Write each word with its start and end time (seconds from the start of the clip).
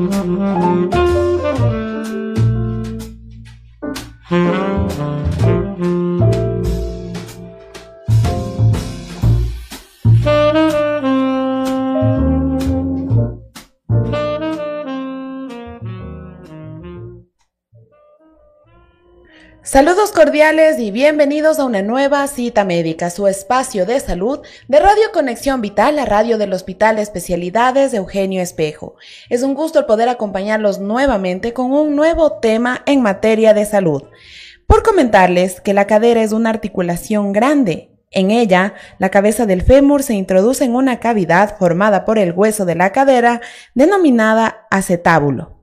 Mm-hmm. 0.00 0.99
Saludos 19.70 20.10
cordiales 20.10 20.80
y 20.80 20.90
bienvenidos 20.90 21.60
a 21.60 21.64
una 21.64 21.80
nueva 21.80 22.26
cita 22.26 22.64
médica, 22.64 23.08
su 23.08 23.28
espacio 23.28 23.86
de 23.86 24.00
salud 24.00 24.40
de 24.66 24.80
Radio 24.80 25.12
Conexión 25.12 25.60
Vital, 25.60 25.94
la 25.94 26.06
radio 26.06 26.38
del 26.38 26.52
Hospital 26.52 26.96
de 26.96 27.02
Especialidades 27.02 27.92
de 27.92 27.98
Eugenio 27.98 28.42
Espejo. 28.42 28.96
Es 29.28 29.44
un 29.44 29.54
gusto 29.54 29.78
el 29.78 29.84
poder 29.84 30.08
acompañarlos 30.08 30.80
nuevamente 30.80 31.52
con 31.52 31.70
un 31.70 31.94
nuevo 31.94 32.40
tema 32.40 32.82
en 32.84 33.00
materia 33.00 33.54
de 33.54 33.64
salud. 33.64 34.02
Por 34.66 34.82
comentarles 34.82 35.60
que 35.60 35.72
la 35.72 35.86
cadera 35.86 36.20
es 36.20 36.32
una 36.32 36.50
articulación 36.50 37.32
grande. 37.32 37.92
En 38.10 38.32
ella, 38.32 38.74
la 38.98 39.10
cabeza 39.10 39.46
del 39.46 39.62
fémur 39.62 40.02
se 40.02 40.14
introduce 40.14 40.64
en 40.64 40.74
una 40.74 40.98
cavidad 40.98 41.56
formada 41.58 42.04
por 42.04 42.18
el 42.18 42.32
hueso 42.32 42.64
de 42.64 42.74
la 42.74 42.90
cadera 42.90 43.40
denominada 43.76 44.66
acetábulo. 44.68 45.59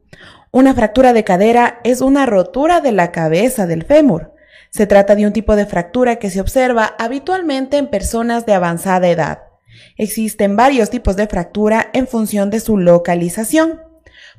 Una 0.58 0.74
fractura 0.74 1.14
de 1.14 1.24
cadera 1.24 1.80
es 1.84 2.02
una 2.02 2.26
rotura 2.26 2.82
de 2.82 2.92
la 2.92 3.12
cabeza 3.12 3.68
del 3.68 3.84
fémur. 3.84 4.34
Se 4.72 4.88
trata 4.88 5.14
de 5.14 5.28
un 5.28 5.32
tipo 5.32 5.56
de 5.56 5.68
fractura 5.68 6.16
que 6.16 6.32
se 6.32 6.42
observa 6.42 6.96
habitualmente 6.98 7.78
en 7.78 7.86
personas 7.86 8.48
de 8.48 8.56
avanzada 8.56 9.08
edad. 9.08 9.44
Existen 9.98 10.56
varios 10.56 10.90
tipos 10.90 11.16
de 11.16 11.28
fractura 11.28 11.92
en 11.94 12.08
función 12.08 12.50
de 12.50 12.60
su 12.60 12.80
localización. 12.80 13.82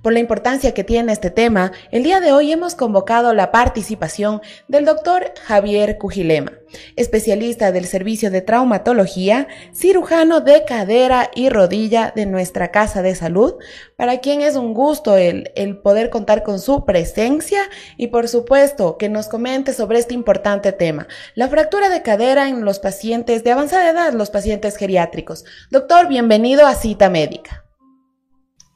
Por 0.03 0.13
la 0.13 0.21
importancia 0.21 0.75
que 0.75 0.85
tiene 0.85 1.13
este 1.13 1.31
tema, 1.31 1.73
el 1.91 2.05
día 2.05 2.21
de 2.21 2.31
hoy 2.31 2.53
hemos 2.53 2.77
convocado 2.77 3.35
la 3.35 3.51
participación 3.51 4.41
del 4.69 4.85
doctor 4.85 5.33
Javier 5.43 5.99
Cujilema, 5.99 6.53
especialista 6.95 7.73
del 7.73 7.85
Servicio 7.85 8.31
de 8.31 8.41
Traumatología, 8.41 9.49
cirujano 9.75 10.41
de 10.41 10.65
cadera 10.65 11.33
y 11.35 11.49
rodilla 11.49 12.13
de 12.15 12.27
nuestra 12.27 12.71
Casa 12.71 13.03
de 13.03 13.17
Salud, 13.17 13.55
para 13.97 14.19
quien 14.19 14.41
es 14.41 14.55
un 14.55 14.73
gusto 14.73 15.17
el, 15.17 15.51
el 15.57 15.79
poder 15.79 16.11
contar 16.11 16.45
con 16.45 16.61
su 16.61 16.85
presencia 16.85 17.63
y 17.97 18.07
por 18.07 18.29
supuesto 18.29 18.99
que 18.99 19.09
nos 19.09 19.27
comente 19.27 19.73
sobre 19.73 19.99
este 19.99 20.15
importante 20.15 20.71
tema, 20.71 21.09
la 21.35 21.49
fractura 21.49 21.89
de 21.89 22.03
cadera 22.03 22.49
en 22.49 22.65
los 22.65 22.79
pacientes 22.79 23.43
de 23.43 23.51
avanzada 23.51 23.91
edad, 23.91 24.13
los 24.13 24.31
pacientes 24.31 24.77
geriátricos. 24.77 25.45
Doctor, 25.73 26.07
bienvenido 26.07 26.69
a 26.69 26.77
Cita 26.77 27.11
Médica. 27.11 27.65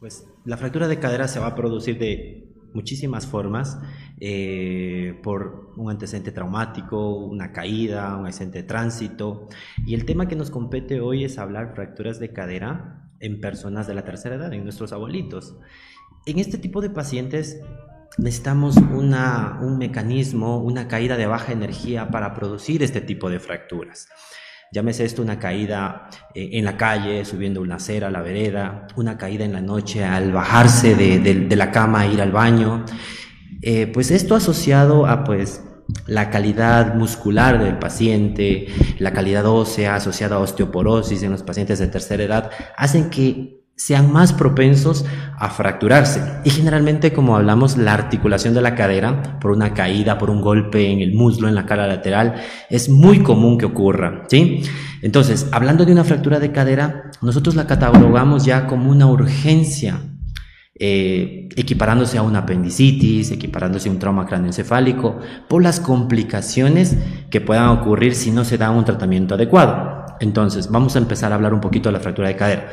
Pues 0.00 0.25
la 0.45 0.57
fractura 0.57 0.89
de 0.89 0.98
cadera 0.98 1.28
se 1.28 1.39
va 1.39 1.49
a 1.49 1.55
producir 1.55 1.99
de 1.99 2.53
muchísimas 2.75 3.27
formas, 3.27 3.78
eh, 4.21 5.19
por 5.22 5.72
un 5.77 5.91
antecedente 5.91 6.33
traumático, 6.33 7.16
una 7.16 7.53
caída, 7.53 8.16
un 8.16 8.27
accidente 8.27 8.62
de 8.62 8.65
tránsito. 8.65 9.49
Y 9.87 9.94
el 9.94 10.05
tema 10.05 10.28
que 10.28 10.37
nos 10.37 10.50
compete 10.50 11.00
hoy 11.00 11.25
es 11.25 11.39
hablar 11.39 11.75
fracturas 11.75 12.19
de 12.19 12.33
cadera 12.33 13.11
en 13.21 13.41
personas 13.41 13.87
de 13.87 13.94
la 13.94 14.05
tercera 14.05 14.37
edad, 14.37 14.53
en 14.53 14.65
nuestros 14.65 14.93
abuelitos. 14.93 15.56
En 16.27 16.39
este 16.39 16.59
tipo 16.59 16.81
de 16.81 16.91
pacientes 16.91 17.61
necesitamos 18.19 18.77
una, 18.77 19.59
un 19.62 19.78
mecanismo, 19.78 20.59
una 20.59 20.89
caída 20.89 21.16
de 21.16 21.27
baja 21.27 21.53
energía 21.53 22.11
para 22.11 22.34
producir 22.34 22.83
este 22.83 23.00
tipo 23.00 23.31
de 23.31 23.41
fracturas. 23.41 24.09
Llámese 24.72 25.05
esto 25.05 25.21
una 25.21 25.38
caída 25.38 26.09
eh, 26.34 26.50
en 26.55 26.65
la 26.65 26.78
calle, 26.78 27.27
subiendo 27.27 27.60
una 27.60 27.75
acera 27.77 28.10
la 28.10 28.22
vereda, 28.22 28.87
una 28.97 29.19
caída 29.19 29.44
en 29.44 29.53
la 29.53 29.60
noche 29.60 30.03
al 30.03 30.33
bajarse 30.33 30.94
de, 30.94 31.56
la 31.56 31.71
cama 31.71 32.06
e 32.06 32.15
ir 32.15 32.22
al 32.22 32.33
baño. 32.33 32.87
Eh, 33.60 33.87
pues 33.87 34.10
esto 34.10 34.34
asociado 34.34 35.06
a 35.06 35.25
pues 35.25 35.62
la 36.06 36.31
calidad 36.31 36.94
muscular 36.94 37.62
del 37.62 37.78
paciente, 37.78 38.66
la 38.99 39.12
calidad 39.12 39.44
ósea 39.44 39.97
asociada 39.97 40.37
a 40.37 40.38
osteoporosis 40.38 41.22
en 41.22 41.33
los 41.33 41.43
pacientes 41.43 41.78
de 41.78 41.89
tercera 41.89 42.22
edad, 42.22 42.50
hacen 42.75 43.10
que 43.10 43.62
sean 43.82 44.12
más 44.12 44.32
propensos 44.32 45.04
a 45.37 45.50
fracturarse. 45.50 46.22
Y 46.44 46.50
generalmente, 46.50 47.12
como 47.12 47.34
hablamos, 47.34 47.76
la 47.76 47.94
articulación 47.94 48.54
de 48.54 48.62
la 48.62 48.76
cadera 48.76 49.41
por 49.41 49.50
una 49.50 49.75
caída, 49.75 50.19
por 50.19 50.31
un 50.31 50.41
golpe 50.41 50.93
en 50.93 51.00
el 51.00 51.15
muslo, 51.15 51.48
en 51.48 51.56
la 51.56 51.66
cara 51.66 51.88
lateral, 51.88 52.37
es 52.71 52.88
muy 52.88 53.25
común 53.25 53.59
que 53.59 53.65
ocurra, 53.65 54.22
¿sí? 54.28 54.62
Entonces, 55.03 55.48
hablando 55.50 55.84
de 55.84 55.91
una 55.91 56.04
fractura 56.04 56.38
de 56.38 56.53
cadera, 56.53 57.10
nosotros 57.22 57.56
la 57.56 57.66
catalogamos 57.66 58.44
ya 58.44 58.69
como 58.69 58.88
una 58.88 59.09
urgencia, 59.09 59.98
eh, 60.78 61.48
equiparándose 61.56 62.19
a 62.19 62.22
una 62.22 62.41
apendicitis, 62.41 63.32
equiparándose 63.32 63.88
a 63.88 63.92
un 63.92 63.98
trauma 63.98 64.26
craneoencefálico, 64.26 65.19
por 65.48 65.60
las 65.60 65.81
complicaciones 65.81 66.97
que 67.31 67.41
puedan 67.41 67.71
ocurrir 67.71 68.15
si 68.15 68.31
no 68.31 68.44
se 68.44 68.59
da 68.59 68.71
un 68.71 68.84
tratamiento 68.84 69.34
adecuado. 69.34 70.06
Entonces, 70.21 70.71
vamos 70.71 70.94
a 70.94 71.00
empezar 71.00 71.32
a 71.32 71.34
hablar 71.34 71.53
un 71.53 71.60
poquito 71.60 71.88
de 71.88 71.94
la 71.94 72.00
fractura 72.00 72.28
de 72.28 72.37
cadera. 72.37 72.69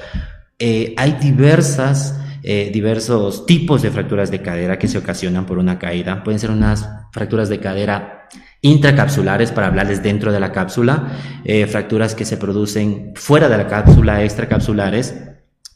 Eh, 0.59 0.93
hay 0.97 1.13
diversas, 1.21 2.19
eh, 2.43 2.69
diversos 2.73 3.45
tipos 3.45 3.81
de 3.81 3.91
fracturas 3.91 4.29
de 4.29 4.41
cadera 4.41 4.77
que 4.77 4.89
se 4.89 4.97
ocasionan 4.97 5.45
por 5.45 5.57
una 5.57 5.79
caída. 5.79 6.21
Pueden 6.21 6.39
ser 6.39 6.51
unas 6.51 6.87
fracturas 7.13 7.47
de 7.47 7.59
cadera 7.59 8.27
intracapsulares 8.61 9.51
para 9.51 9.67
hablarles 9.67 10.03
dentro 10.03 10.33
de 10.33 10.39
la 10.41 10.51
cápsula, 10.51 11.17
eh, 11.45 11.65
fracturas 11.65 12.13
que 12.13 12.25
se 12.25 12.35
producen 12.35 13.13
fuera 13.15 13.47
de 13.47 13.57
la 13.57 13.67
cápsula, 13.67 14.23
extracapsulares. 14.23 15.15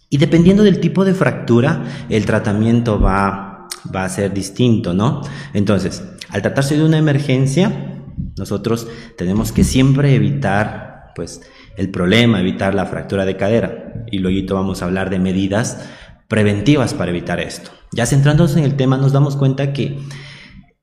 Y 0.09 0.17
dependiendo 0.17 0.63
del 0.63 0.81
tipo 0.81 1.05
de 1.05 1.13
fractura, 1.13 1.83
el 2.09 2.25
tratamiento 2.25 2.99
va, 2.99 3.69
va 3.95 4.03
a 4.03 4.09
ser 4.09 4.33
distinto, 4.33 4.93
¿no? 4.93 5.21
Entonces, 5.53 6.03
al 6.29 6.41
tratarse 6.41 6.75
de 6.77 6.83
una 6.83 6.97
emergencia, 6.97 8.01
nosotros 8.37 8.87
tenemos 9.17 9.51
que 9.53 9.63
siempre 9.63 10.13
evitar, 10.13 11.13
pues, 11.15 11.41
el 11.77 11.89
problema, 11.89 12.39
evitar 12.39 12.75
la 12.75 12.85
fractura 12.85 13.25
de 13.25 13.37
cadera. 13.37 14.05
Y 14.11 14.19
luego 14.19 14.55
vamos 14.55 14.81
a 14.81 14.85
hablar 14.85 15.09
de 15.09 15.19
medidas 15.19 15.89
preventivas 16.27 16.93
para 16.93 17.11
evitar 17.11 17.39
esto. 17.39 17.71
Ya 17.91 18.05
centrándonos 18.05 18.55
en 18.55 18.63
el 18.63 18.75
tema, 18.75 18.97
nos 18.97 19.13
damos 19.13 19.35
cuenta 19.35 19.73
que 19.73 19.99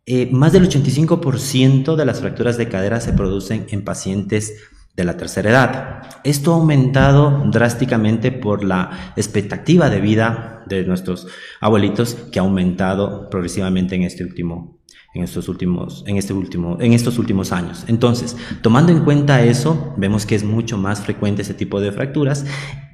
eh, 0.07 0.29
más 0.33 0.53
del 0.53 0.69
85% 0.69 1.97
de 1.97 2.05
las 2.05 2.21
fracturas 2.21 2.57
de 2.57 2.69
cadera 2.69 3.01
se 3.01 3.13
producen 3.13 3.67
en 3.71 3.85
pacientes 3.85 4.55
de 4.97 5.05
la 5.05 5.17
tercera 5.17 5.51
edad. 5.51 6.03
Esto 6.25 6.53
ha 6.53 6.57
aumentado 6.57 7.45
drásticamente 7.51 8.33
por 8.33 8.65
la 8.65 9.13
expectativa 9.17 9.89
de 9.89 10.01
vida 10.01 10.65
de 10.67 10.85
nuestros 10.85 11.29
abuelitos 11.61 12.15
que 12.33 12.39
ha 12.39 12.43
aumentado 12.43 13.31
progresivamente 13.31 13.95
en 13.95 14.03
este 14.03 14.25
último 14.25 14.80
en 15.13 15.25
estos 15.25 15.49
últimos, 15.49 16.05
en 16.07 16.17
este 16.17 16.33
último, 16.33 16.79
en 16.81 16.93
estos 16.93 17.19
últimos 17.19 17.51
años. 17.51 17.85
Entonces, 17.89 18.37
tomando 18.63 18.93
en 18.93 19.01
cuenta 19.01 19.43
eso, 19.43 19.93
vemos 19.97 20.25
que 20.25 20.37
es 20.37 20.45
mucho 20.45 20.79
más 20.79 21.01
frecuente 21.01 21.43
ese 21.43 21.55
tipo 21.55 21.81
de 21.81 21.91
fracturas 21.91 22.45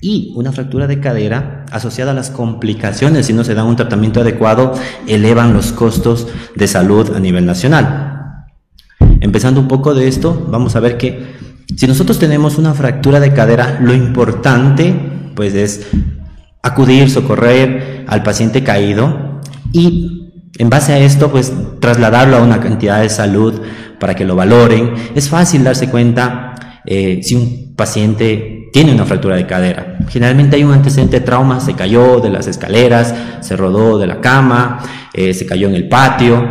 y 0.01 0.33
una 0.35 0.53
fractura 0.53 0.87
de 0.87 1.01
cadera 1.01 1.67
asociada 1.71 2.13
a 2.13 2.15
las 2.15 2.31
complicaciones 2.31 3.27
si 3.27 3.35
no 3.35 3.45
se 3.45 3.55
da 3.55 3.65
un 3.65 3.77
tratamiento 3.77 4.21
adecuado 4.21 4.73
elevan 5.07 5.53
los 5.53 5.73
costos 5.73 6.27
de 6.55 6.67
salud 6.67 7.15
a 7.15 7.21
nivel 7.21 7.45
nacional. 7.45 8.47
Empezando 9.21 9.61
un 9.61 9.69
poco 9.69 9.95
de 9.95 10.09
esto, 10.09 10.47
vamos 10.51 10.75
a 10.75 10.81
ver 10.81 10.97
que 10.97 11.37
si 11.77 11.87
nosotros 11.87 12.19
tenemos 12.19 12.57
una 12.57 12.73
fractura 12.73 13.21
de 13.21 13.35
cadera, 13.35 13.79
lo 13.83 13.93
importante 13.93 14.95
pues 15.35 15.55
es 15.55 15.87
acudir, 16.63 17.11
socorrer 17.11 18.07
al 18.09 18.23
paciente 18.23 18.65
caído 18.65 19.41
y 19.73 20.26
en 20.59 20.71
base 20.71 20.93
a 20.93 20.99
esto, 20.99 21.31
pues 21.31 21.53
trasladarlo 21.81 22.37
a 22.37 22.43
una 22.43 22.61
cantidad 22.61 23.01
de 23.01 23.09
salud 23.09 23.61
para 23.99 24.15
que 24.15 24.25
lo 24.25 24.37
valoren. 24.37 24.93
Es 25.15 25.29
fácil 25.29 25.65
darse 25.65 25.89
cuenta 25.91 26.83
eh, 26.85 27.21
si 27.23 27.35
un 27.35 27.75
paciente 27.77 28.69
tiene 28.73 28.93
una 28.93 29.05
fractura 29.05 29.37
de 29.37 29.47
cadera. 29.47 29.99
Generalmente 30.09 30.57
hay 30.57 30.65
un 30.65 30.73
antecedente 30.73 31.21
de 31.21 31.27
trauma, 31.27 31.61
se 31.61 31.75
cayó 31.75 32.21
de 32.21 32.31
las 32.31 32.47
escaleras, 32.47 33.15
se 33.41 33.57
rodó 33.57 33.99
de 33.99 34.07
la 34.07 34.21
cama, 34.21 34.79
eh, 35.13 35.35
se 35.35 35.47
cayó 35.47 35.69
en 35.69 35.75
el 35.75 35.89
patio. 35.89 36.49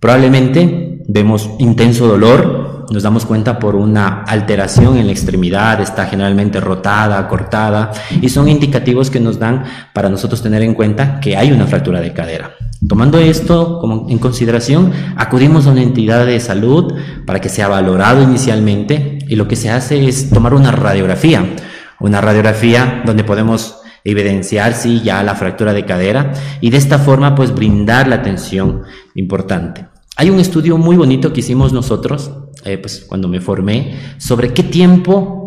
Probablemente 0.00 1.02
vemos 1.08 1.50
intenso 1.58 2.06
dolor 2.06 2.74
nos 2.90 3.02
damos 3.02 3.24
cuenta 3.24 3.58
por 3.58 3.76
una 3.76 4.22
alteración 4.22 4.96
en 4.98 5.06
la 5.06 5.12
extremidad, 5.12 5.80
está 5.80 6.06
generalmente 6.06 6.60
rotada, 6.60 7.26
cortada, 7.28 7.92
y 8.20 8.28
son 8.28 8.48
indicativos 8.48 9.10
que 9.10 9.20
nos 9.20 9.38
dan 9.38 9.64
para 9.92 10.08
nosotros 10.08 10.42
tener 10.42 10.62
en 10.62 10.74
cuenta 10.74 11.20
que 11.20 11.36
hay 11.36 11.52
una 11.52 11.66
fractura 11.66 12.00
de 12.00 12.12
cadera. 12.12 12.50
Tomando 12.88 13.18
esto 13.18 13.78
como 13.80 14.08
en 14.10 14.18
consideración, 14.18 14.92
acudimos 15.16 15.66
a 15.66 15.70
una 15.70 15.82
entidad 15.82 16.26
de 16.26 16.38
salud 16.40 16.92
para 17.24 17.40
que 17.40 17.48
sea 17.48 17.68
valorado 17.68 18.22
inicialmente 18.22 19.18
y 19.28 19.36
lo 19.36 19.48
que 19.48 19.56
se 19.56 19.70
hace 19.70 20.06
es 20.06 20.30
tomar 20.30 20.52
una 20.54 20.70
radiografía, 20.70 21.54
una 22.00 22.20
radiografía 22.20 23.02
donde 23.06 23.24
podemos 23.24 23.78
evidenciar 24.04 24.74
si 24.74 25.00
ya 25.00 25.22
la 25.22 25.34
fractura 25.34 25.72
de 25.72 25.86
cadera 25.86 26.32
y 26.60 26.70
de 26.70 26.76
esta 26.76 26.98
forma 26.98 27.34
pues 27.34 27.54
brindar 27.54 28.06
la 28.06 28.16
atención 28.16 28.82
importante. 29.14 29.86
Hay 30.16 30.30
un 30.30 30.38
estudio 30.38 30.76
muy 30.76 30.96
bonito 30.96 31.32
que 31.32 31.40
hicimos 31.40 31.72
nosotros, 31.72 32.30
eh, 32.64 32.78
pues 32.78 33.04
cuando 33.08 33.28
me 33.28 33.40
formé, 33.40 33.94
sobre 34.18 34.52
qué 34.52 34.62
tiempo 34.62 35.43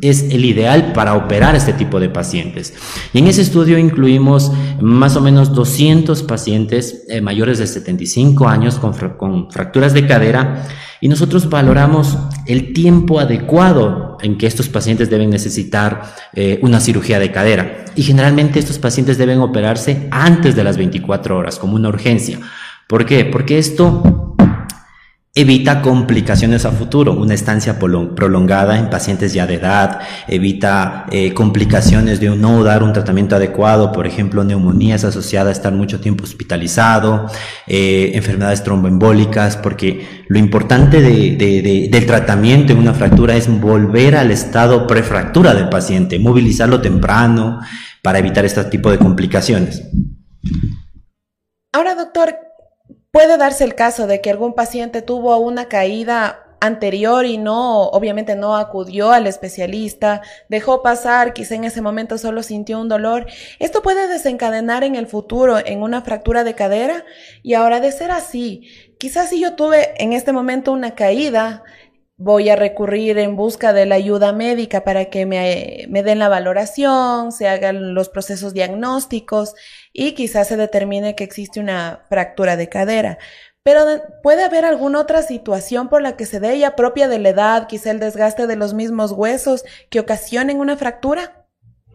es 0.00 0.22
el 0.30 0.44
ideal 0.44 0.92
para 0.92 1.14
operar 1.14 1.54
este 1.54 1.72
tipo 1.72 2.00
de 2.00 2.08
pacientes. 2.08 2.74
Y 3.12 3.18
en 3.18 3.26
ese 3.26 3.42
estudio 3.42 3.78
incluimos 3.78 4.52
más 4.80 5.16
o 5.16 5.20
menos 5.20 5.54
200 5.54 6.22
pacientes 6.24 7.04
eh, 7.08 7.20
mayores 7.20 7.58
de 7.58 7.66
75 7.66 8.48
años 8.48 8.78
con, 8.78 8.94
fracturas 9.50 9.94
de 9.94 10.06
cadera 10.06 10.66
y 11.00 11.08
nosotros 11.08 11.48
valoramos 11.48 12.18
el 12.46 12.72
tiempo 12.72 13.20
adecuado 13.20 14.16
en 14.22 14.38
que 14.38 14.46
estos 14.46 14.68
pacientes 14.68 15.10
deben 15.10 15.30
necesitar 15.30 16.02
eh, 16.32 16.58
una 16.62 16.80
cirugía 16.80 17.18
de 17.18 17.30
cadera. 17.30 17.84
Y 17.94 18.02
generalmente 18.02 18.58
estos 18.58 18.78
pacientes 18.78 19.18
deben 19.18 19.40
operarse 19.40 20.08
antes 20.10 20.56
de 20.56 20.64
las 20.64 20.76
24 20.76 21.36
horas 21.36 21.58
como 21.58 21.76
una 21.76 21.88
urgencia. 21.88 22.40
¿Por 22.88 23.06
qué? 23.06 23.24
Porque 23.24 23.58
esto 23.58 24.23
Evita 25.36 25.82
complicaciones 25.82 26.64
a 26.64 26.70
futuro, 26.70 27.12
una 27.12 27.34
estancia 27.34 27.76
prolongada 27.76 28.78
en 28.78 28.88
pacientes 28.88 29.32
ya 29.32 29.48
de 29.48 29.54
edad, 29.54 29.98
evita 30.28 31.06
eh, 31.10 31.34
complicaciones 31.34 32.20
de 32.20 32.30
no 32.36 32.62
dar 32.62 32.84
un 32.84 32.92
tratamiento 32.92 33.34
adecuado, 33.34 33.90
por 33.90 34.06
ejemplo, 34.06 34.44
neumonías 34.44 35.02
asociadas 35.02 35.48
a 35.48 35.50
estar 35.50 35.72
mucho 35.72 35.98
tiempo 35.98 36.22
hospitalizado, 36.22 37.26
eh, 37.66 38.12
enfermedades 38.14 38.62
tromboembólicas, 38.62 39.56
porque 39.56 40.24
lo 40.28 40.38
importante 40.38 41.00
del 41.02 42.06
tratamiento 42.06 42.72
en 42.72 42.78
una 42.78 42.94
fractura 42.94 43.34
es 43.34 43.48
volver 43.48 44.14
al 44.14 44.30
estado 44.30 44.86
prefractura 44.86 45.52
del 45.52 45.68
paciente, 45.68 46.20
movilizarlo 46.20 46.80
temprano 46.80 47.58
para 48.02 48.20
evitar 48.20 48.44
este 48.44 48.62
tipo 48.66 48.88
de 48.88 48.98
complicaciones. 48.98 49.82
Ahora, 51.72 51.96
doctor, 51.96 52.43
Puede 53.14 53.36
darse 53.36 53.62
el 53.62 53.76
caso 53.76 54.08
de 54.08 54.20
que 54.20 54.30
algún 54.30 54.54
paciente 54.54 55.00
tuvo 55.00 55.36
una 55.38 55.66
caída 55.68 56.48
anterior 56.60 57.24
y 57.24 57.38
no, 57.38 57.84
obviamente 57.84 58.34
no 58.34 58.56
acudió 58.56 59.12
al 59.12 59.28
especialista, 59.28 60.20
dejó 60.48 60.82
pasar, 60.82 61.32
quizá 61.32 61.54
en 61.54 61.62
ese 61.62 61.80
momento 61.80 62.18
solo 62.18 62.42
sintió 62.42 62.80
un 62.80 62.88
dolor. 62.88 63.26
Esto 63.60 63.82
puede 63.82 64.08
desencadenar 64.08 64.82
en 64.82 64.96
el 64.96 65.06
futuro 65.06 65.64
en 65.64 65.82
una 65.82 66.02
fractura 66.02 66.42
de 66.42 66.56
cadera 66.56 67.04
y 67.44 67.54
ahora 67.54 67.78
de 67.78 67.92
ser 67.92 68.10
así, 68.10 68.68
quizás 68.98 69.30
si 69.30 69.40
yo 69.40 69.54
tuve 69.54 69.94
en 70.02 70.12
este 70.12 70.32
momento 70.32 70.72
una 70.72 70.96
caída, 70.96 71.62
voy 72.16 72.48
a 72.48 72.56
recurrir 72.56 73.18
en 73.18 73.36
busca 73.36 73.72
de 73.72 73.86
la 73.86 73.94
ayuda 73.94 74.32
médica 74.32 74.82
para 74.82 75.04
que 75.04 75.24
me, 75.24 75.86
me 75.88 76.02
den 76.02 76.18
la 76.18 76.28
valoración, 76.28 77.30
se 77.30 77.46
hagan 77.46 77.94
los 77.94 78.08
procesos 78.08 78.54
diagnósticos 78.54 79.54
y 79.94 80.12
quizás 80.12 80.48
se 80.48 80.58
determine 80.58 81.14
que 81.14 81.24
existe 81.24 81.60
una 81.60 82.00
fractura 82.10 82.58
de 82.58 82.68
cadera. 82.68 83.18
Pero 83.62 83.80
puede 84.22 84.44
haber 84.44 84.66
alguna 84.66 85.00
otra 85.00 85.22
situación 85.22 85.88
por 85.88 86.02
la 86.02 86.16
que 86.16 86.26
se 86.26 86.40
dé 86.40 86.58
ya 86.58 86.76
propia 86.76 87.08
de 87.08 87.18
la 87.18 87.30
edad, 87.30 87.66
quizá 87.66 87.92
el 87.92 88.00
desgaste 88.00 88.46
de 88.46 88.56
los 88.56 88.74
mismos 88.74 89.12
huesos 89.12 89.64
que 89.88 90.00
ocasionen 90.00 90.60
una 90.60 90.76
fractura. 90.76 91.46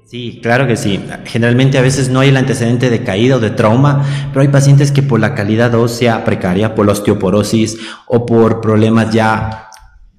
Sí, 0.09 0.39
claro 0.41 0.65
que 0.65 0.75
sí. 0.75 1.05
Generalmente 1.25 1.77
a 1.77 1.83
veces 1.83 2.09
no 2.09 2.21
hay 2.21 2.29
el 2.29 2.37
antecedente 2.37 2.89
de 2.89 3.03
caída 3.03 3.35
o 3.35 3.39
de 3.39 3.51
trauma, 3.51 4.03
pero 4.29 4.41
hay 4.41 4.47
pacientes 4.47 4.91
que 4.91 5.03
por 5.03 5.19
la 5.19 5.35
calidad 5.35 5.75
ósea 5.75 6.25
precaria, 6.25 6.73
por 6.73 6.87
la 6.87 6.93
osteoporosis 6.93 7.77
o 8.07 8.25
por 8.25 8.61
problemas 8.61 9.13
ya 9.13 9.68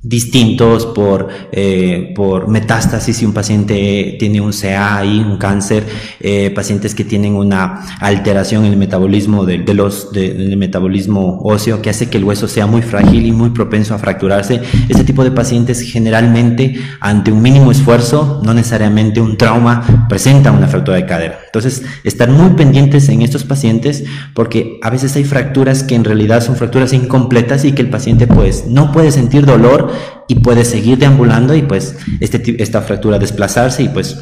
distintos 0.03 0.87
por, 0.87 1.29
eh, 1.53 2.15
por 2.17 2.49
metástasis 2.49 3.19
si 3.19 3.27
un 3.27 3.35
paciente 3.35 4.17
tiene 4.19 4.41
un 4.41 4.53
CA 4.53 5.05
y 5.05 5.21
un 5.21 5.37
cáncer, 5.37 5.87
eh, 6.21 6.51
pacientes 6.55 6.95
que 6.95 7.05
tienen 7.05 7.35
una 7.35 7.85
alteración 8.01 8.65
en 8.65 8.73
el 8.73 8.79
metabolismo 8.79 9.45
de, 9.45 9.59
los, 9.75 10.11
del 10.13 10.57
metabolismo 10.57 11.41
óseo 11.43 11.83
que 11.83 11.91
hace 11.91 12.09
que 12.09 12.17
el 12.17 12.25
hueso 12.25 12.49
sea 12.49 12.67
muy 12.67 12.81
frágil 12.81 13.27
y 13.27 13.33
muy 13.33 13.51
propenso 13.51 13.95
a 13.95 13.99
fracturarse. 13.99 14.63
Este 14.89 15.05
tipo 15.05 15.23
de 15.23 15.33
pacientes 15.33 15.83
generalmente 15.83 16.81
ante 17.01 17.31
un 17.31 17.43
mínimo 17.43 17.71
esfuerzo, 17.71 18.41
no 18.43 18.55
necesariamente 18.55 19.21
un 19.21 19.37
trauma, 19.37 20.07
presenta 20.09 20.51
una 20.51 20.67
fractura 20.67 20.97
de 20.97 21.05
cadera. 21.05 21.41
Entonces, 21.45 21.83
estar 22.05 22.31
muy 22.31 22.51
pendientes 22.51 23.09
en 23.11 23.21
estos 23.21 23.45
pacientes 23.45 24.05
porque 24.33 24.79
a 24.83 24.89
veces 24.89 25.15
hay 25.17 25.25
fracturas 25.25 25.83
que 25.83 25.95
en 25.95 26.05
realidad 26.05 26.41
son 26.41 26.57
fracturas 26.57 26.95
incompletas 26.95 27.67
y 27.67 27.73
que 27.73 27.83
el 27.83 27.91
paciente 27.91 28.27
pues 28.27 28.67
no 28.67 28.93
puede 28.93 29.11
sentir 29.11 29.45
dolor 29.45 29.90
y 30.29 30.37
puede 30.37 30.65
seguir 30.65 30.99
deambulando 30.99 31.55
y 31.55 31.63
pues 31.63 31.97
este, 32.21 32.63
esta 32.63 32.83
fractura 32.83 33.19
desplazarse 33.19 33.83
y 33.83 33.89
pues 33.89 34.21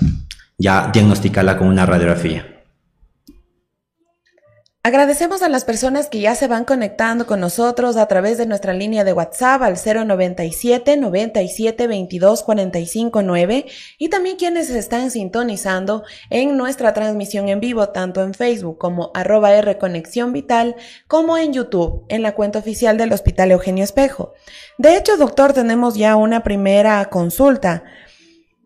ya 0.58 0.90
diagnosticarla 0.92 1.56
con 1.56 1.68
una 1.68 1.86
radiografía. 1.86 2.57
Agradecemos 4.88 5.42
a 5.42 5.50
las 5.50 5.66
personas 5.66 6.08
que 6.08 6.20
ya 6.20 6.34
se 6.34 6.48
van 6.48 6.64
conectando 6.64 7.26
con 7.26 7.40
nosotros 7.40 7.98
a 7.98 8.08
través 8.08 8.38
de 8.38 8.46
nuestra 8.46 8.72
línea 8.72 9.04
de 9.04 9.12
WhatsApp 9.12 9.60
al 9.60 9.74
097 9.76 10.96
97 10.96 11.86
22 11.86 12.42
45 12.42 13.20
9 13.20 13.66
y 13.98 14.08
también 14.08 14.36
quienes 14.36 14.68
se 14.68 14.78
están 14.78 15.10
sintonizando 15.10 16.04
en 16.30 16.56
nuestra 16.56 16.94
transmisión 16.94 17.50
en 17.50 17.60
vivo 17.60 17.90
tanto 17.90 18.22
en 18.22 18.32
Facebook 18.32 18.78
como 18.78 19.10
arroba 19.12 19.52
R 19.52 19.76
Conexión 19.76 20.32
Vital 20.32 20.74
como 21.06 21.36
en 21.36 21.52
YouTube 21.52 22.06
en 22.08 22.22
la 22.22 22.34
cuenta 22.34 22.60
oficial 22.60 22.96
del 22.96 23.12
Hospital 23.12 23.50
Eugenio 23.50 23.84
Espejo. 23.84 24.32
De 24.78 24.96
hecho, 24.96 25.18
doctor, 25.18 25.52
tenemos 25.52 25.96
ya 25.96 26.16
una 26.16 26.42
primera 26.42 27.04
consulta. 27.10 27.84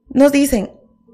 Nos 0.09 0.31
dicen, 0.31 0.71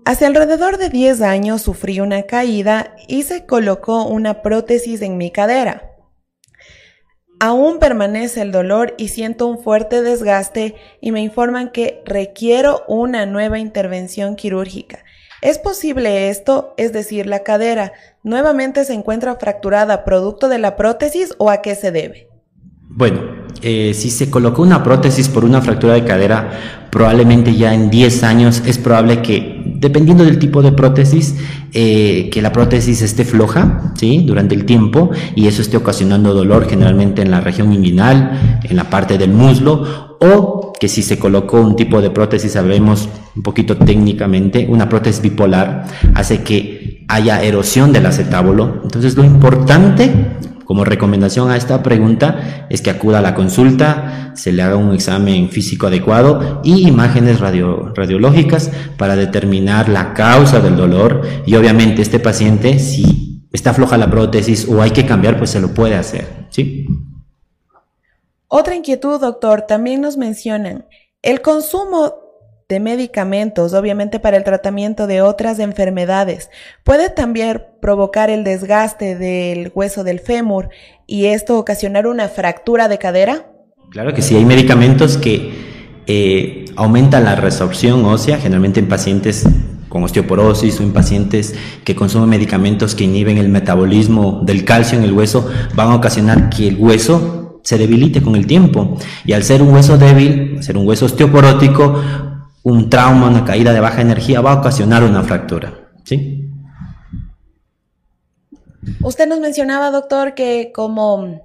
Hace 0.09 0.25
alrededor 0.25 0.79
de 0.79 0.89
10 0.89 1.21
años 1.21 1.61
sufrí 1.61 2.01
una 2.01 2.23
caída 2.23 2.97
y 3.09 3.25
se 3.25 3.45
colocó 3.45 4.07
una 4.07 4.41
prótesis 4.41 5.03
en 5.03 5.19
mi 5.19 5.31
cadera. 5.31 5.93
Aún 7.41 7.79
permanece 7.79 8.41
el 8.41 8.51
dolor 8.51 8.95
y 8.97 9.09
siento 9.09 9.47
un 9.47 9.59
fuerte 9.59 10.01
desgaste 10.01 10.77
y 11.03 11.13
me 11.13 11.21
informan 11.21 11.73
que 11.73 12.03
requiero 12.07 12.85
una 12.89 13.27
nueva 13.27 13.59
intervención 13.59 14.35
quirúrgica. 14.35 15.05
¿Es 15.43 15.59
posible 15.59 16.31
esto? 16.31 16.73
Es 16.79 16.95
decir, 16.95 17.27
la 17.27 17.41
cadera 17.41 17.93
nuevamente 18.23 18.87
se 18.87 18.95
encuentra 18.95 19.37
fracturada 19.37 20.07
producto 20.07 20.49
de 20.49 20.59
la 20.59 20.75
prótesis 20.75 21.35
o 21.37 21.51
a 21.51 21.61
qué 21.61 21.75
se 21.75 21.93
debe? 21.93 22.28
Bueno, 22.89 23.21
eh, 23.61 23.93
si 23.95 24.11
se 24.11 24.31
colocó 24.31 24.63
una 24.63 24.83
prótesis 24.83 25.29
por 25.29 25.45
una 25.45 25.61
fractura 25.61 25.95
de 25.95 26.05
cadera, 26.05 26.87
probablemente 26.91 27.55
ya 27.55 27.75
en 27.75 27.91
10 27.91 28.23
años 28.23 28.63
es 28.67 28.79
probable 28.79 29.21
que, 29.21 29.63
dependiendo 29.77 30.25
del 30.25 30.39
tipo 30.39 30.63
de 30.63 30.73
prótesis, 30.73 31.35
eh, 31.73 32.31
que 32.33 32.41
la 32.41 32.53
prótesis 32.53 33.03
esté 33.03 33.25
floja 33.25 33.93
¿sí? 33.97 34.25
durante 34.27 34.55
el 34.55 34.65
tiempo 34.65 35.11
y 35.35 35.49
eso 35.49 35.61
esté 35.61 35.77
ocasionando 35.77 36.35
dolor 36.35 36.69
generalmente 36.69 37.21
en 37.23 37.31
la 37.31 37.41
región 37.41 37.73
inguinal, 37.73 38.61
en 38.63 38.77
la 38.77 38.85
parte 38.91 39.19
del 39.19 39.33
muslo, 39.33 40.17
o 40.21 40.73
que 40.79 40.89
si 40.89 41.03
se 41.03 41.19
colocó 41.19 41.61
un 41.61 41.77
tipo 41.77 42.01
de 42.01 42.11
prótesis, 42.11 42.53
sabemos 42.53 43.09
un 43.35 43.43
poquito 43.43 43.77
técnicamente, 43.77 44.67
una 44.69 44.89
prótesis 44.89 45.21
bipolar, 45.21 45.85
hace 46.15 46.43
que 46.43 47.05
haya 47.09 47.43
erosión 47.43 47.93
del 47.93 48.07
acetábulo. 48.07 48.81
Entonces 48.85 49.17
lo 49.17 49.25
importante 49.25 50.39
como 50.69 50.85
recomendación 50.85 51.51
a 51.51 51.57
esta 51.57 51.83
pregunta 51.83 52.67
es 52.69 52.83
que 52.83 52.91
acuda 52.91 53.21
a 53.21 53.23
la 53.23 53.35
consulta, 53.35 54.33
se 54.37 54.53
le 54.53 54.61
haga 54.61 54.77
un 54.77 54.93
examen 54.93 55.49
físico 55.49 55.87
adecuado 55.87 56.61
y 56.63 56.87
imágenes 56.87 57.41
radiológicas 57.41 58.71
para 58.99 59.17
determinar 59.17 59.89
la 59.89 60.13
causa 60.13 60.61
del 60.61 60.77
dolor 60.77 61.23
y 61.47 61.55
obviamente 61.55 62.03
este 62.03 62.21
paciente 62.21 62.79
si 62.81 63.47
está 63.51 63.73
floja 63.73 63.97
la 63.97 64.11
prótesis 64.11 64.69
o 64.69 64.83
hay 64.83 64.91
que 64.91 65.07
cambiar 65.07 65.39
pues 65.39 65.49
se 65.49 65.61
lo 65.61 65.73
puede 65.73 65.95
hacer, 65.95 66.49
¿sí? 66.51 66.87
Otra 68.47 68.75
inquietud, 68.75 69.19
doctor, 69.19 69.63
también 69.63 70.03
nos 70.03 70.19
mencionan, 70.19 70.85
el 71.23 71.41
consumo 71.41 72.13
de 72.69 72.81
medicamentos, 72.81 73.73
obviamente 73.73 74.21
para 74.21 74.37
el 74.37 74.45
tratamiento 74.45 75.07
de 75.07 75.23
otras 75.23 75.59
enfermedades. 75.59 76.51
Puede 76.85 77.09
también 77.09 77.63
provocar 77.81 78.29
el 78.29 78.45
desgaste 78.45 79.17
del 79.17 79.73
hueso 79.75 80.05
del 80.05 80.21
fémur 80.21 80.69
y 81.07 81.27
esto 81.27 81.59
ocasionar 81.59 82.07
una 82.07 82.29
fractura 82.29 82.89
de 82.89 82.99
cadera. 82.99 83.47
Claro 83.91 84.13
que 84.13 84.21
sí, 84.21 84.37
hay 84.37 84.45
medicamentos 84.45 85.17
que 85.17 85.51
eh, 86.07 86.67
aumentan 86.77 87.25
la 87.25 87.37
resorción 87.37 88.05
ósea, 88.05 88.37
generalmente 88.37 88.81
en 88.81 88.89
pacientes 88.89 89.49
con 89.89 90.05
osteoporosis 90.05 90.79
o 90.79 90.83
en 90.83 90.93
pacientes 90.93 91.55
que 91.85 91.97
consumen 91.97 92.29
medicamentos 92.29 92.95
que 92.95 93.05
inhiben 93.05 93.39
el 93.39 93.49
metabolismo 93.49 94.43
del 94.45 94.67
calcio 94.67 94.99
en 94.99 95.05
el 95.05 95.13
hueso, 95.13 95.51
van 95.75 95.89
a 95.89 95.95
ocasionar 95.95 96.51
que 96.51 96.69
el 96.69 96.77
hueso 96.77 97.61
se 97.63 97.79
debilite 97.79 98.23
con 98.23 98.37
el 98.37 98.47
tiempo. 98.47 98.99
Y 99.25 99.33
al 99.33 99.43
ser 99.43 99.63
un 99.63 99.73
hueso 99.73 99.97
débil, 99.97 100.63
ser 100.63 100.77
un 100.77 100.87
hueso 100.87 101.07
osteoporótico, 101.07 102.03
un 102.69 102.91
trauma, 102.91 103.29
una 103.29 103.45
caída 103.45 103.73
de 103.73 103.81
baja 103.81 104.03
energía 104.03 104.41
va 104.41 104.53
a 104.53 104.59
ocasionar 104.59 105.03
una 105.03 105.23
fractura. 105.23 105.91
¿sí? 106.05 106.51
Usted 109.03 109.27
nos 109.27 109.41
mencionaba, 109.41 109.91
doctor, 109.91 110.35
que 110.35 110.71
como 110.75 111.41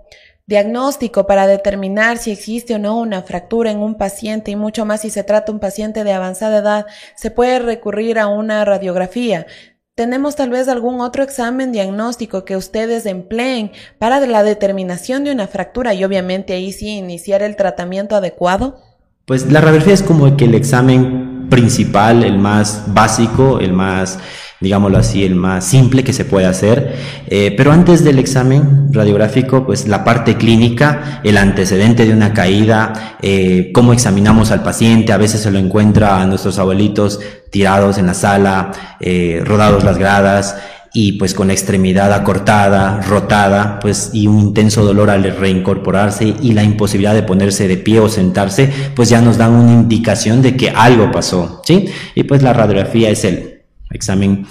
diagnóstico 0.46 1.26
para 1.26 1.48
determinar 1.48 2.18
si 2.18 2.32
existe 2.32 2.76
o 2.76 2.80
no 2.80 3.00
una 3.00 3.22
fractura 3.22 3.72
en 3.72 3.80
un 3.80 3.96
paciente 3.96 4.52
y 4.52 4.58
mucho 4.58 4.86
más 4.86 5.02
si 5.02 5.10
se 5.10 5.24
trata 5.24 5.52
un 5.52 5.60
paciente 5.60 6.04
de 6.04 6.12
avanzada 6.12 6.58
edad, 6.58 6.86
se 7.16 7.32
puede 7.32 7.60
recurrir 7.60 8.20
a 8.20 8.28
una 8.28 8.66
radiografía. 8.66 9.48
¿Tenemos 9.96 10.36
tal 10.36 10.50
vez 10.50 10.68
algún 10.68 11.02
otro 11.02 11.24
examen 11.24 11.72
diagnóstico 11.72 12.44
que 12.46 12.58
ustedes 12.58 13.06
empleen 13.06 13.72
para 14.00 14.20
la 14.26 14.44
determinación 14.44 15.24
de 15.24 15.32
una 15.32 15.48
fractura 15.48 15.94
y 15.94 16.04
obviamente 16.04 16.54
ahí 16.54 16.74
sí 16.74 16.90
iniciar 16.98 17.44
el 17.44 17.56
tratamiento 17.56 18.16
adecuado? 18.16 18.93
Pues 19.26 19.50
la 19.50 19.62
radiografía 19.62 19.94
es 19.94 20.04
como 20.04 20.36
que 20.36 20.44
el 20.44 20.54
examen 20.54 21.48
principal, 21.50 22.24
el 22.24 22.40
más 22.40 22.84
básico, 22.88 23.60
el 23.60 23.72
más 23.72 24.20
digámoslo 24.64 24.98
así, 24.98 25.26
el 25.26 25.36
más 25.36 25.66
simple 25.66 26.04
que 26.04 26.14
se 26.14 26.26
puede 26.26 26.48
hacer. 26.48 26.96
Eh, 27.28 27.54
pero 27.56 27.72
antes 27.72 28.04
del 28.04 28.18
examen 28.18 28.88
radiográfico, 28.92 29.66
pues 29.66 29.88
la 29.88 30.04
parte 30.04 30.38
clínica, 30.38 31.22
el 31.24 31.38
antecedente 31.38 32.06
de 32.06 32.14
una 32.14 32.34
caída, 32.34 33.18
eh, 33.22 33.72
cómo 33.74 33.94
examinamos 33.94 34.52
al 34.52 34.64
paciente, 34.64 35.12
a 35.12 35.18
veces 35.18 35.42
se 35.42 35.52
lo 35.52 35.60
encuentra 35.60 36.22
a 36.22 36.26
nuestros 36.26 36.58
abuelitos 36.60 37.20
tirados 37.52 37.98
en 37.98 38.08
la 38.08 38.14
sala, 38.14 38.72
eh, 39.00 39.42
rodados 39.46 39.84
las 39.84 39.98
gradas 39.98 40.56
y 40.96 41.14
pues 41.14 41.34
con 41.34 41.48
la 41.48 41.54
extremidad 41.54 42.14
acortada, 42.14 43.02
rotada, 43.02 43.80
pues 43.80 44.12
y 44.14 44.28
un 44.28 44.40
intenso 44.40 44.86
dolor 44.86 45.10
al 45.10 45.24
reincorporarse 45.24 46.36
y 46.40 46.54
la 46.54 46.64
imposibilidad 46.64 47.16
de 47.16 47.24
ponerse 47.24 47.68
de 47.68 47.78
pie 47.78 48.00
o 48.00 48.10
sentarse, 48.10 48.70
pues 48.96 49.10
ya 49.10 49.20
nos 49.20 49.38
dan 49.38 49.54
una 49.54 49.74
indicación 49.74 50.44
de 50.44 50.56
que 50.56 50.70
algo 50.70 51.12
pasó, 51.12 51.62
¿sí? 51.66 51.86
Y 52.14 52.24
pues 52.24 52.44
la 52.44 52.54
radiografía 52.54 53.10
es 53.10 53.26
el 53.26 53.62
examen 53.90 54.46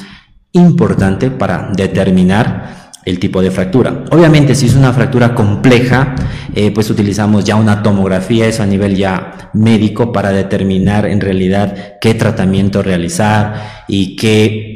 importante 0.50 1.30
para 1.30 1.70
determinar 1.76 2.92
el 3.04 3.18
tipo 3.18 3.42
de 3.42 3.50
fractura. 3.50 4.04
Obviamente, 4.10 4.54
si 4.54 4.66
es 4.66 4.74
una 4.74 4.92
fractura 4.92 5.34
compleja, 5.34 6.14
eh, 6.54 6.70
pues 6.70 6.88
utilizamos 6.90 7.44
ya 7.44 7.56
una 7.56 7.82
tomografía, 7.82 8.46
eso 8.46 8.62
a 8.62 8.66
nivel 8.66 8.96
ya 8.96 9.50
médico, 9.54 10.12
para 10.12 10.30
determinar 10.30 11.06
en 11.06 11.20
realidad 11.20 11.98
qué 12.00 12.14
tratamiento 12.14 12.82
realizar 12.82 13.84
y 13.88 14.16
qué 14.16 14.71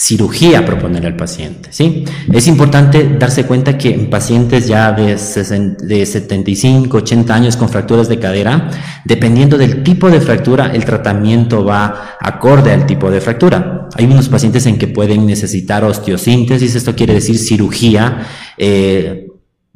cirugía 0.00 0.64
proponer 0.64 1.04
al 1.06 1.16
paciente. 1.16 1.70
¿sí? 1.72 2.04
Es 2.32 2.46
importante 2.46 3.16
darse 3.18 3.46
cuenta 3.46 3.76
que 3.76 3.92
en 3.92 4.08
pacientes 4.08 4.68
ya 4.68 4.92
de, 4.92 5.16
de 5.16 6.06
75, 6.06 6.98
80 6.98 7.34
años 7.34 7.56
con 7.56 7.68
fracturas 7.68 8.08
de 8.08 8.20
cadera, 8.20 8.70
dependiendo 9.04 9.58
del 9.58 9.82
tipo 9.82 10.08
de 10.08 10.20
fractura, 10.20 10.70
el 10.72 10.84
tratamiento 10.84 11.64
va 11.64 12.16
acorde 12.20 12.70
al 12.70 12.86
tipo 12.86 13.10
de 13.10 13.20
fractura. 13.20 13.88
Hay 13.96 14.04
unos 14.04 14.28
pacientes 14.28 14.66
en 14.66 14.78
que 14.78 14.86
pueden 14.86 15.26
necesitar 15.26 15.82
osteosíntesis, 15.82 16.76
esto 16.76 16.94
quiere 16.94 17.14
decir 17.14 17.36
cirugía. 17.36 18.24
Eh, 18.56 19.17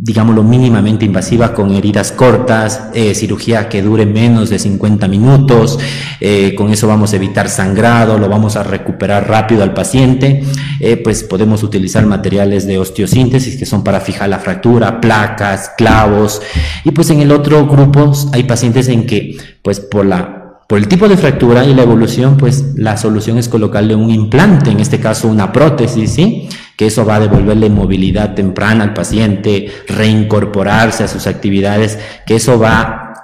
digámoslo, 0.03 0.43
mínimamente 0.43 1.05
invasiva 1.05 1.55
con 1.55 1.71
heridas 1.71 2.11
cortas, 2.11 2.89
eh, 2.93 3.15
cirugía 3.15 3.69
que 3.69 3.83
dure 3.83 4.05
menos 4.05 4.51
de 4.51 4.59
50 4.59 5.07
minutos, 5.07 5.79
eh, 6.19 6.57
con 6.57 6.73
eso 6.73 6.89
vamos 6.89 7.13
a 7.13 7.17
evitar 7.17 7.49
sangrado, 7.49 8.19
lo 8.19 8.29
vamos 8.29 8.57
a 8.57 8.65
recuperar 8.65 9.29
rápido 9.29 9.63
al 9.63 9.75
paciente, 9.75 10.43
eh, 10.81 10.97
pues 10.97 11.23
podemos 11.23 11.63
utilizar 11.63 12.05
materiales 12.05 12.67
de 12.67 12.79
osteosíntesis 12.79 13.57
que 13.57 13.65
son 13.65 13.85
para 13.85 14.01
fijar 14.01 14.29
la 14.29 14.41
fractura, 14.41 15.01
placas, 15.01 15.71
clavos, 15.79 16.43
y 16.83 16.91
pues 16.91 17.09
en 17.11 17.21
el 17.21 17.31
otro 17.31 17.65
grupo 17.69 18.13
hay 18.33 18.43
pacientes 18.43 18.89
en 18.89 19.07
que 19.07 19.37
pues 19.63 19.79
por 19.79 20.05
la 20.05 20.41
por 20.73 20.79
el 20.79 20.89
tipo 20.89 21.07
de 21.07 21.19
fractura 21.19 21.67
y 21.67 21.75
la 21.75 21.83
evolución, 21.83 22.39
pues 22.39 22.65
la 22.77 22.97
solución 22.97 23.37
es 23.37 23.47
colocarle 23.47 23.95
un 23.95 24.11
implante, 24.11 24.71
en 24.71 24.81
este 24.81 24.99
caso 24.99 25.29
una 25.29 25.53
prótesis, 25.53 26.13
¿sí? 26.13 26.49
Que 26.77 26.87
eso 26.87 27.05
va 27.05 27.17
a 27.17 27.21
devolverle 27.21 27.71
movilidad 27.71 28.35
temprana 28.35 28.85
al 28.85 28.95
paciente, 28.95 29.71
reincorporarse 29.89 31.05
a 31.05 31.09
sus 31.09 31.27
actividades, 31.27 31.99
que 32.27 32.37
eso 32.37 32.59
va 32.59 32.81
a 32.81 33.15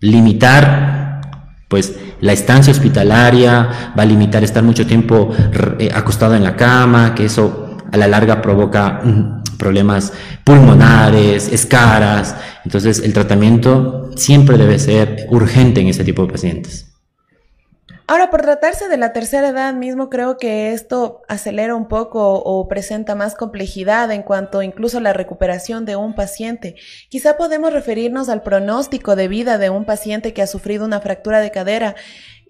limitar, 0.00 1.20
pues, 1.68 1.96
la 2.20 2.32
estancia 2.32 2.72
hospitalaria, 2.72 3.92
va 3.98 4.02
a 4.02 4.06
limitar 4.06 4.44
estar 4.44 4.62
mucho 4.62 4.86
tiempo 4.86 5.30
eh, 5.78 5.90
acostado 5.92 6.34
en 6.34 6.44
la 6.44 6.56
cama, 6.56 7.14
que 7.14 7.24
eso 7.24 7.76
a 7.90 7.96
la 7.96 8.08
larga 8.08 8.40
provoca 8.40 9.00
mm, 9.02 9.42
problemas 9.58 10.12
pulmonares, 10.44 11.52
escaras. 11.52 12.36
Entonces, 12.64 13.00
el 13.04 13.12
tratamiento 13.12 14.10
siempre 14.16 14.56
debe 14.56 14.78
ser 14.78 15.26
urgente 15.30 15.80
en 15.80 15.88
este 15.88 16.04
tipo 16.04 16.24
de 16.26 16.32
pacientes. 16.32 16.91
Ahora, 18.06 18.30
por 18.30 18.42
tratarse 18.42 18.88
de 18.88 18.96
la 18.96 19.12
tercera 19.12 19.48
edad 19.48 19.72
mismo, 19.74 20.10
creo 20.10 20.36
que 20.36 20.72
esto 20.72 21.22
acelera 21.28 21.74
un 21.74 21.88
poco 21.88 22.34
o 22.34 22.68
presenta 22.68 23.14
más 23.14 23.34
complejidad 23.34 24.10
en 24.10 24.22
cuanto 24.22 24.62
incluso 24.62 24.98
a 24.98 25.00
la 25.00 25.12
recuperación 25.12 25.84
de 25.84 25.96
un 25.96 26.14
paciente. 26.14 26.74
Quizá 27.08 27.36
podemos 27.36 27.72
referirnos 27.72 28.28
al 28.28 28.42
pronóstico 28.42 29.16
de 29.16 29.28
vida 29.28 29.58
de 29.58 29.70
un 29.70 29.84
paciente 29.84 30.34
que 30.34 30.42
ha 30.42 30.46
sufrido 30.46 30.84
una 30.84 31.00
fractura 31.00 31.40
de 31.40 31.52
cadera 31.52 31.94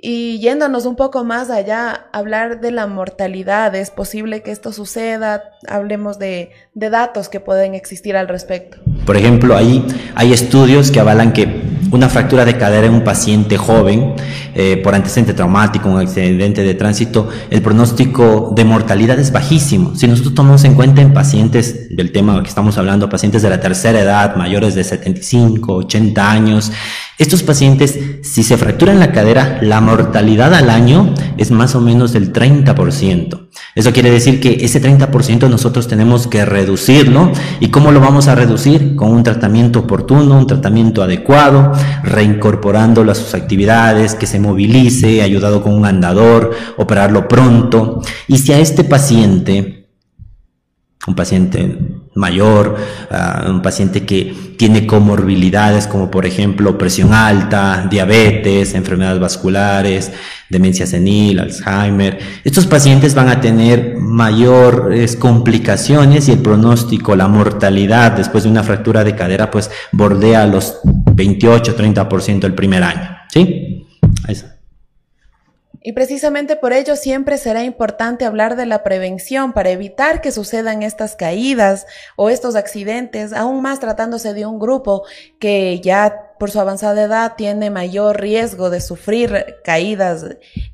y 0.05 0.41
yéndonos 0.41 0.85
un 0.85 0.97
poco 0.97 1.23
más 1.23 1.49
allá, 1.49 2.09
hablar 2.13 2.61
de 2.61 2.73
la 2.73 2.89
mortalidad, 2.89 3.73
¿es 3.77 3.91
posible 3.91 4.43
que 4.43 4.51
esto 4.51 4.73
suceda? 4.73 5.45
Hablemos 5.69 6.19
de, 6.19 6.51
de 6.75 6.91
datos 6.91 7.29
que 7.29 7.39
pueden 7.39 7.77
existir 7.77 8.17
al 8.17 8.27
respecto. 8.27 8.79
Por 9.07 9.17
ejemplo, 9.17 9.57
ahí 9.57 9.87
hay 10.17 10.33
estudios 10.33 10.91
que 10.91 10.99
avalan 10.99 11.33
que 11.33 11.47
una 11.93 12.09
fractura 12.09 12.45
de 12.45 12.57
cadera 12.57 12.87
en 12.87 12.95
un 12.95 13.05
paciente 13.05 13.57
joven 13.57 14.15
eh, 14.55 14.79
por 14.83 14.95
antecedente 14.95 15.35
traumático, 15.35 15.89
un 15.89 16.01
accidente 16.01 16.63
de 16.63 16.75
tránsito, 16.75 17.29
el 17.51 17.63
pronóstico 17.63 18.53
de 18.57 18.65
mortalidad 18.65 19.19
es 19.19 19.31
bajísimo. 19.31 19.95
Si 19.95 20.09
nosotros 20.09 20.35
tomamos 20.35 20.65
en 20.65 20.75
cuenta 20.75 21.03
en 21.03 21.13
pacientes 21.13 21.95
del 21.95 22.11
tema 22.11 22.43
que 22.43 22.49
estamos 22.49 22.79
hablando, 22.79 23.09
pacientes 23.09 23.43
de 23.43 23.51
la 23.51 23.61
tercera 23.61 24.01
edad, 24.01 24.37
mayores 24.37 24.75
de 24.75 24.85
75, 24.85 25.75
80 25.75 26.31
años, 26.31 26.73
estos 27.19 27.43
pacientes, 27.43 27.99
si 28.23 28.43
se 28.43 28.57
fracturan 28.57 28.99
la 28.99 29.13
cadera, 29.13 29.59
la 29.61 29.81
mortalidad 29.81 30.55
al 30.55 30.71
año 30.71 31.15
es 31.37 31.51
más 31.51 31.75
o 31.75 31.81
menos 31.81 32.13
del 32.13 32.33
30%. 32.33 33.49
Eso 33.75 33.93
quiere 33.93 34.11
decir 34.11 34.41
que 34.41 34.65
ese 34.65 34.83
30% 34.83 35.49
nosotros 35.49 35.89
tenemos 35.89 36.27
que 36.27 36.45
reducirlo. 36.45 37.31
¿Y 37.61 37.69
cómo 37.69 37.93
lo 37.93 38.01
vamos 38.01 38.29
a 38.29 38.35
reducir? 38.35 38.97
Con 38.97 39.11
un 39.11 39.23
tratamiento 39.23 39.81
oportuno, 39.81 40.39
un 40.39 40.47
tratamiento 40.47 41.03
adecuado, 41.03 41.73
reincorporándolo 42.03 43.13
a 43.13 43.15
sus 43.15 43.35
actividades, 43.35 44.15
que 44.15 44.27
se 44.27 44.41
movilice, 44.41 45.23
ayudado 45.23 45.63
con 45.63 45.75
un 45.75 45.85
andador, 45.85 46.53
operarlo 46.79 47.29
pronto. 47.29 48.03
Y 48.27 48.39
si 48.39 48.53
a 48.53 48.59
este 48.59 48.85
paciente, 48.85 49.89
un 51.07 51.15
paciente 51.15 52.02
mayor, 52.15 52.77
un 53.49 53.63
paciente 53.63 54.05
que 54.05 54.35
tiene 54.59 54.87
comorbilidades 54.87 55.87
como 55.87 56.11
por 56.11 56.27
ejemplo 56.27 56.77
presión 56.79 57.13
alta, 57.15 57.87
diabetes, 57.91 58.75
enfermedades 58.75 59.21
vasculares, 59.21 60.13
demencia 60.49 60.87
senil, 60.87 61.41
Alzheimer. 61.41 62.19
Estos 62.45 62.67
pacientes 62.67 63.15
van 63.15 63.29
a 63.29 63.41
tener 63.41 63.97
mayores 63.99 65.17
complicaciones 65.17 66.29
y 66.29 66.33
el 66.33 66.39
pronóstico, 66.39 67.17
la 67.17 67.29
mortalidad 67.29 68.13
después 68.13 68.45
de 68.45 68.51
una 68.51 68.63
fractura 68.63 69.05
de 69.05 69.17
cadera 69.17 69.51
pues 69.51 69.71
bordea 69.93 70.47
los 70.47 70.81
28-30% 70.85 72.45
el 72.45 72.55
primer 72.55 72.83
año. 72.83 73.17
¿Sí? 73.33 73.87
Eso. 74.29 74.47
Y 75.85 75.93
precisamente 75.93 76.57
por 76.57 76.73
ello 76.73 76.95
siempre 76.97 77.39
será 77.39 77.65
importante 77.65 78.25
hablar 78.25 78.57
de 78.57 78.67
la 78.67 78.83
prevención 78.83 79.53
para 79.53 79.71
evitar 79.71 80.21
que 80.21 80.31
sucedan 80.31 80.83
estas 80.83 81.17
caídas 81.17 81.87
o 82.17 82.31
estos 82.31 82.55
accidentes, 82.55 83.33
aún 83.33 83.63
más 83.63 83.81
tratándose 83.81 84.33
de 84.33 84.47
un 84.47 84.59
grupo 84.59 85.05
que 85.41 85.81
ya 85.81 86.32
por 86.43 86.51
su 86.51 86.59
avanzada 86.59 87.05
edad 87.05 87.35
tiene 87.37 87.71
mayor 87.71 88.21
riesgo 88.21 88.69
de 88.69 88.81
sufrir 88.81 89.59
caídas 89.63 90.27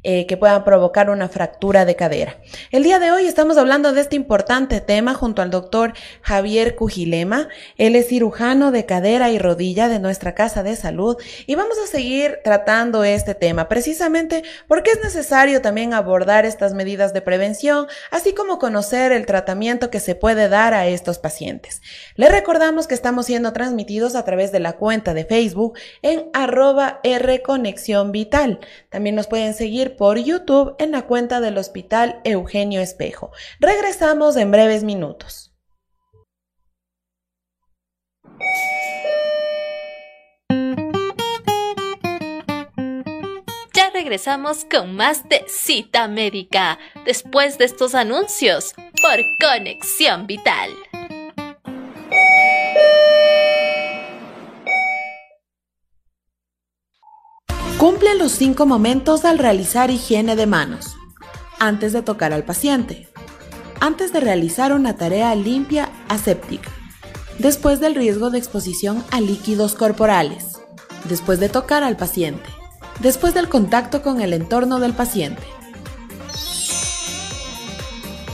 eh, 0.03 0.25
que 0.27 0.39
puedan 0.39 0.65
provocar 0.65 1.11
una 1.11 1.29
fractura 1.29 1.85
de 1.85 1.95
cadera. 1.95 2.39
El 2.71 2.85
día 2.85 2.99
de 2.99 3.13
hoy 3.13 3.27
estamos 3.27 3.59
hablando 3.59 3.93
de 3.93 4.01
este 4.01 4.17
importante 4.17 4.81
tema 4.81 5.13
junto 5.13 5.43
al 5.43 5.51
doctor 5.51 5.93
Javier 6.23 6.75
Cujilema. 6.75 7.49
Él 7.77 7.97
es 7.97 8.09
cirujano 8.09 8.73
de 8.73 8.87
cadera 8.87 9.31
y 9.31 9.39
rodilla 9.39 9.91
de 9.91 9.99
nuestra 9.99 10.35
casa 10.35 10.63
de 10.63 10.75
salud 10.75 11.19
y 11.47 11.55
vamos 11.55 11.77
a 11.85 11.87
seguir 11.87 12.39
tratando 12.43 13.05
este 13.05 13.35
tema 13.35 13.69
precisamente 13.69 14.45
porque 14.69 14.93
es 14.93 15.03
necesario 15.05 15.61
también 15.61 15.93
abordar 15.93 16.47
estas 16.47 16.73
medidas 16.73 17.13
de 17.13 17.21
prevención, 17.21 17.89
así 18.11 18.33
como 18.33 18.59
conocer 18.59 19.13
el 19.13 19.27
tratamiento 19.27 19.91
que 19.91 20.01
se 20.01 20.15
puede 20.15 20.49
dar 20.49 20.73
a 20.73 20.87
estos 20.87 21.19
pacientes. 21.19 21.83
Les 22.15 22.33
recordamos 22.33 22.87
que 22.87 22.95
estamos 22.95 23.27
siendo 23.27 23.53
transmitidos 23.53 24.15
a 24.15 24.25
través 24.25 24.51
de 24.51 24.61
la 24.61 24.73
cuenta 24.73 25.13
de 25.13 25.27
Facebook 25.27 25.58
en 26.03 26.31
arroba 26.33 27.01
Rconexión 27.05 28.13
Vital. 28.13 28.61
También 28.91 29.15
nos 29.15 29.27
pueden 29.27 29.55
seguir 29.55 29.97
por 29.97 30.19
YouTube 30.19 30.75
en 30.79 30.93
la 30.93 31.03
cuenta 31.03 31.41
del 31.41 31.59
Hospital 31.59 32.21
Eugenio 32.25 32.81
Espejo. 32.81 33.31
Regresamos 33.61 34.37
en 34.37 34.51
breves 34.51 34.85
minutos. 34.85 35.53
Ya 43.75 43.91
regresamos 43.93 44.65
con 44.65 44.97
más 44.97 45.29
de 45.29 45.45
Cita 45.49 46.09
Médica 46.09 46.79
después 47.05 47.59
de 47.59 47.65
estos 47.65 47.95
anuncios 47.95 48.75
por 49.03 49.19
Conexión 49.41 50.27
Vital. 50.27 50.71
Cumple 57.79 58.17
los 58.17 58.33
cinco 58.33 58.67
momentos 58.67 59.25
al 59.25 59.39
realizar 59.39 59.93
higiene 59.93 60.35
de 60.35 60.47
manos. 60.47 60.97
Antes 61.61 61.93
de 61.93 62.03
tocar 62.03 62.33
al 62.33 62.43
paciente. 62.43 63.07
Antes 63.79 64.13
de 64.13 64.19
realizar 64.19 64.73
una 64.73 64.97
tarea 64.97 65.33
limpia 65.37 65.89
aséptica. 66.09 66.71
Después 67.39 67.79
del 67.79 67.95
riesgo 67.95 68.31
de 68.31 68.39
exposición 68.39 69.05
a 69.13 69.21
líquidos 69.21 69.77
corporales. 69.77 70.59
Después 71.09 71.39
de 71.39 71.49
tocar 71.49 71.85
al 71.85 71.97
paciente. 71.97 72.51
Después 72.99 73.33
del 73.33 73.49
contacto 73.49 74.03
con 74.03 74.21
el 74.21 74.33
entorno 74.33 74.81
del 74.81 74.93
paciente. 74.93 75.45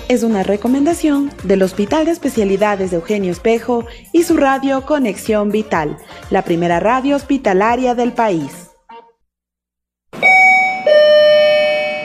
Es 0.08 0.22
una 0.22 0.42
recomendación 0.42 1.30
del 1.42 1.62
Hospital 1.62 2.06
de 2.06 2.12
Especialidades 2.12 2.92
de 2.92 2.96
Eugenio 2.96 3.32
Espejo 3.32 3.84
y 4.10 4.22
su 4.22 4.38
radio 4.38 4.86
Conexión 4.86 5.50
Vital, 5.50 5.98
la 6.30 6.40
primera 6.44 6.80
radio 6.80 7.14
hospitalaria 7.14 7.94
del 7.94 8.14
país. 8.14 8.63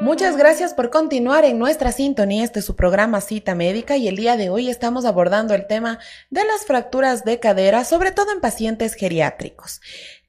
Muchas 0.00 0.38
gracias 0.38 0.72
por 0.72 0.88
continuar 0.88 1.44
en 1.44 1.58
nuestra 1.58 1.92
sintonía. 1.92 2.44
Este 2.44 2.60
es 2.60 2.64
su 2.64 2.74
programa 2.74 3.20
Cita 3.20 3.54
Médica 3.54 3.98
y 3.98 4.08
el 4.08 4.16
día 4.16 4.38
de 4.38 4.48
hoy 4.48 4.70
estamos 4.70 5.04
abordando 5.04 5.52
el 5.52 5.66
tema 5.66 5.98
de 6.30 6.46
las 6.46 6.64
fracturas 6.64 7.24
de 7.24 7.38
cadera, 7.38 7.84
sobre 7.84 8.12
todo 8.12 8.32
en 8.32 8.40
pacientes 8.40 8.94
geriátricos. 8.94 9.82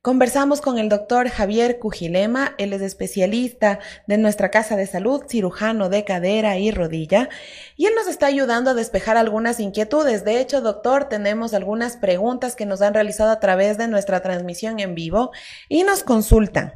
Conversamos 0.03 0.60
con 0.60 0.79
el 0.79 0.89
doctor 0.89 1.29
Javier 1.29 1.79
Cujilema, 1.79 2.55
él 2.57 2.74
es 2.74 2.81
especialista 2.81 3.79
de 4.05 4.17
nuestra 4.17 4.51
casa 4.51 4.75
de 4.75 4.86
salud, 4.86 5.24
cirujano 5.29 5.88
de 5.88 6.03
cadera 6.03 6.57
y 6.57 6.72
rodilla, 6.72 7.29
y 7.77 7.86
él 7.86 7.93
nos 7.95 8.10
está 8.10 8.25
ayudando 8.25 8.72
a 8.72 8.74
despejar 8.74 9.15
algunas 9.15 9.62
inquietudes. 9.62 10.25
De 10.25 10.41
hecho, 10.41 10.60
doctor, 10.60 11.05
tenemos 11.05 11.53
algunas 11.53 11.95
preguntas 11.95 12.57
que 12.57 12.65
nos 12.65 12.81
han 12.81 12.93
realizado 12.93 13.31
a 13.31 13.39
través 13.39 13.77
de 13.77 13.88
nuestra 13.88 14.19
transmisión 14.22 14.81
en 14.81 14.93
vivo 14.93 15.31
y 15.69 15.83
nos 15.83 16.03
consultan. 16.03 16.74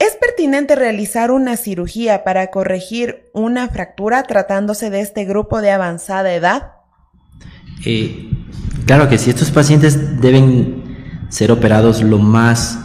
¿Es 0.00 0.16
pertinente 0.16 0.74
realizar 0.74 1.30
una 1.30 1.56
cirugía 1.56 2.24
para 2.24 2.50
corregir 2.50 3.30
una 3.32 3.68
fractura 3.68 4.24
tratándose 4.24 4.90
de 4.90 5.02
este 5.02 5.24
grupo 5.24 5.60
de 5.60 5.70
avanzada 5.70 6.34
edad? 6.34 6.72
Eh, 7.84 8.28
claro 8.86 9.08
que 9.08 9.18
sí, 9.18 9.30
estos 9.30 9.52
pacientes 9.52 10.20
deben 10.20 10.85
ser 11.28 11.50
operados 11.52 12.02
lo 12.02 12.18
más 12.18 12.78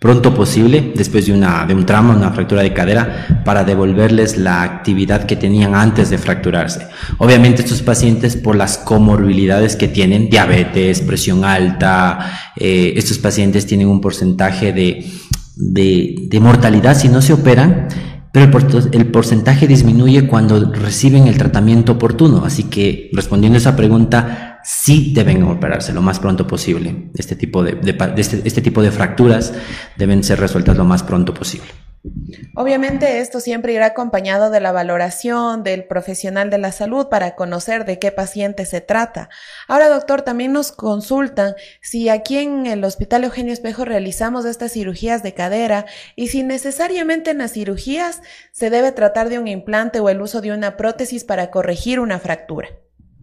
pronto 0.00 0.34
posible 0.34 0.92
después 0.96 1.26
de, 1.26 1.32
una, 1.32 1.66
un 1.70 1.84
trauma, 1.84 2.16
una 2.16 2.32
fractura 2.32 2.62
de 2.62 2.72
cadera, 2.72 3.42
para 3.44 3.64
devolverles 3.64 4.38
la 4.38 4.62
actividad 4.62 5.24
que 5.24 5.36
tenían 5.36 5.74
antes 5.74 6.08
de 6.08 6.16
fracturarse. 6.16 6.88
Obviamente 7.18 7.62
estos 7.62 7.82
pacientes 7.82 8.34
por 8.34 8.56
las 8.56 8.78
comorbilidades 8.78 9.76
que 9.76 9.88
tienen, 9.88 10.30
diabetes, 10.30 11.02
presión 11.02 11.44
alta, 11.44 12.32
eh, 12.56 12.94
estos 12.96 13.18
pacientes 13.18 13.66
tienen 13.66 13.88
un 13.88 14.00
porcentaje 14.00 14.72
de, 14.72 15.06
de, 15.56 16.14
de 16.28 16.40
mortalidad 16.40 16.96
si 16.96 17.08
no 17.08 17.20
se 17.20 17.34
operan, 17.34 17.88
pero 18.32 18.46
el, 18.58 18.88
el, 18.92 19.06
porcentaje 19.08 19.66
disminuye 19.66 20.26
cuando 20.26 20.72
reciben 20.72 21.26
el 21.26 21.36
tratamiento 21.36 21.92
oportuno. 21.92 22.44
Así 22.46 22.64
que 22.64 23.10
respondiendo 23.12 23.56
a 23.56 23.60
esa 23.60 23.76
pregunta, 23.76 24.49
sí 24.64 25.12
deben 25.14 25.42
operarse 25.42 25.92
lo 25.92 26.02
más 26.02 26.18
pronto 26.18 26.46
posible. 26.46 27.10
Este 27.14 27.36
tipo 27.36 27.62
de, 27.62 27.78
este, 28.16 28.42
este 28.44 28.62
tipo 28.62 28.82
de 28.82 28.90
fracturas 28.90 29.52
deben 29.96 30.22
ser 30.24 30.40
resueltas 30.40 30.76
lo 30.76 30.84
más 30.84 31.02
pronto 31.02 31.34
posible. 31.34 31.68
Obviamente 32.56 33.20
esto 33.20 33.40
siempre 33.40 33.74
irá 33.74 33.86
acompañado 33.86 34.48
de 34.50 34.60
la 34.60 34.72
valoración 34.72 35.62
del 35.62 35.84
profesional 35.84 36.48
de 36.48 36.56
la 36.56 36.72
salud 36.72 37.08
para 37.08 37.36
conocer 37.36 37.84
de 37.84 37.98
qué 37.98 38.10
paciente 38.10 38.64
se 38.64 38.80
trata. 38.80 39.28
Ahora, 39.68 39.90
doctor, 39.90 40.22
también 40.22 40.52
nos 40.52 40.72
consultan 40.72 41.54
si 41.82 42.08
aquí 42.08 42.38
en 42.38 42.66
el 42.66 42.82
Hospital 42.84 43.24
Eugenio 43.24 43.52
Espejo 43.52 43.84
realizamos 43.84 44.46
estas 44.46 44.72
cirugías 44.72 45.22
de 45.22 45.34
cadera 45.34 45.84
y 46.16 46.28
si 46.28 46.42
necesariamente 46.42 47.32
en 47.32 47.38
las 47.38 47.52
cirugías 47.52 48.22
se 48.50 48.70
debe 48.70 48.92
tratar 48.92 49.28
de 49.28 49.38
un 49.38 49.46
implante 49.46 50.00
o 50.00 50.08
el 50.08 50.22
uso 50.22 50.40
de 50.40 50.52
una 50.52 50.78
prótesis 50.78 51.24
para 51.24 51.50
corregir 51.50 52.00
una 52.00 52.18
fractura. 52.18 52.68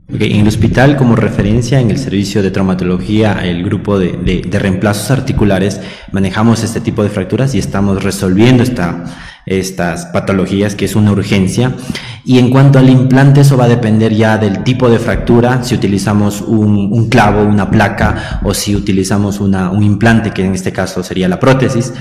En 0.10 0.40
el 0.40 0.48
hospital, 0.48 0.96
como 0.96 1.18
referencia 1.18 1.82
en 1.82 1.92
el 1.92 1.98
servicio 1.98 2.42
de 2.42 2.50
traumatología, 2.50 3.44
el 3.44 3.62
grupo 3.66 4.00
de, 4.00 4.14
de, 4.14 4.58
reemplazos 4.58 5.12
articulares, 5.12 5.82
manejamos 6.14 6.64
este 6.64 6.80
tipo 6.80 7.04
de 7.04 7.10
fracturas 7.10 7.54
y 7.54 7.60
estamos 7.60 8.02
resolviendo 8.02 8.64
esta, 8.64 9.04
estas 9.46 10.06
patologías, 10.06 10.76
que 10.76 10.86
es 10.86 10.96
una 10.96 11.12
urgencia. 11.12 11.76
Y 12.24 12.40
en 12.40 12.50
cuanto 12.50 12.80
al 12.80 12.90
implante, 12.90 13.42
eso 13.42 13.58
va 13.58 13.66
a 13.66 13.68
depender 13.68 14.14
ya 14.14 14.38
del 14.38 14.64
tipo 14.64 14.90
de 14.90 15.00
fractura, 15.00 15.62
si 15.62 15.76
utilizamos 15.76 16.40
un, 16.40 16.90
un 16.90 17.10
clavo, 17.10 17.44
una 17.44 17.70
placa, 17.70 18.40
o 18.44 18.54
si 18.54 18.78
utilizamos 18.78 19.42
una, 19.42 19.72
un 19.72 19.84
implante, 19.84 20.32
que 20.32 20.46
en 20.46 20.54
este 20.54 20.72
caso 20.72 21.04
sería 21.04 21.28
la 21.28 21.40
prótesis 21.40 21.92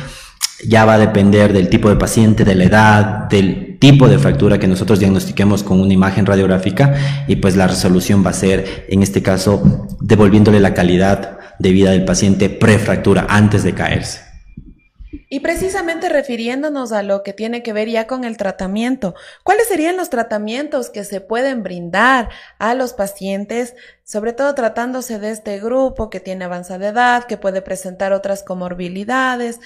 ya 0.64 0.85
va 0.85 0.95
a 0.95 0.99
depender 0.99 1.53
del 1.53 1.69
tipo 1.69 1.88
de 1.88 1.97
paciente, 1.97 2.45
de 2.45 2.55
la 2.55 2.64
edad, 2.64 3.29
del 3.29 3.65
tipo 3.79 4.09
de 4.09 4.19
fractura 4.19 4.59
que 4.59 4.67
nosotros 4.67 4.99
diagnostiquemos 4.99 5.62
con 5.62 5.81
una 5.81 5.93
imagen 5.93 6.27
radiográfica 6.27 7.25
y 7.27 7.37
pues 7.37 7.57
la 7.57 7.67
resolución 7.67 8.25
va 8.25 8.31
a 8.31 8.35
ser, 8.35 8.87
en 8.89 9.03
este 9.03 9.23
caso, 9.23 9.87
devolviéndole 10.01 10.61
la 10.61 10.75
calidad 10.75 11.39
de 11.59 11.71
vida 11.73 11.91
del 11.91 12.05
paciente 12.05 12.51
prefractura 12.51 13.27
antes 13.29 13.65
de 13.65 13.75
caerse. 13.75 14.27
Y 15.29 15.41
precisamente 15.41 16.09
refiriéndonos 16.09 16.93
a 16.93 17.03
lo 17.03 17.23
que 17.23 17.33
tiene 17.33 17.62
que 17.62 17.73
ver 17.73 17.89
ya 17.89 18.07
con 18.07 18.25
el 18.25 18.37
tratamiento, 18.37 19.15
¿cuáles 19.43 19.67
serían 19.67 19.97
los 19.97 20.09
tratamientos 20.09 20.89
que 20.91 21.05
se 21.05 21.21
pueden 21.21 21.62
brindar 21.62 22.29
a 22.59 22.75
los 22.75 22.93
pacientes, 22.93 23.75
sobre 24.05 24.33
todo 24.33 24.55
tratándose 24.55 25.19
de 25.19 25.31
este 25.31 25.59
grupo 25.59 26.11
que 26.11 26.21
tiene 26.21 26.45
avanzada 26.45 26.89
edad, 26.89 27.25
que 27.25 27.37
puede 27.37 27.61
presentar 27.61 28.12
otras 28.12 28.45
comorbilidades, 28.45 29.59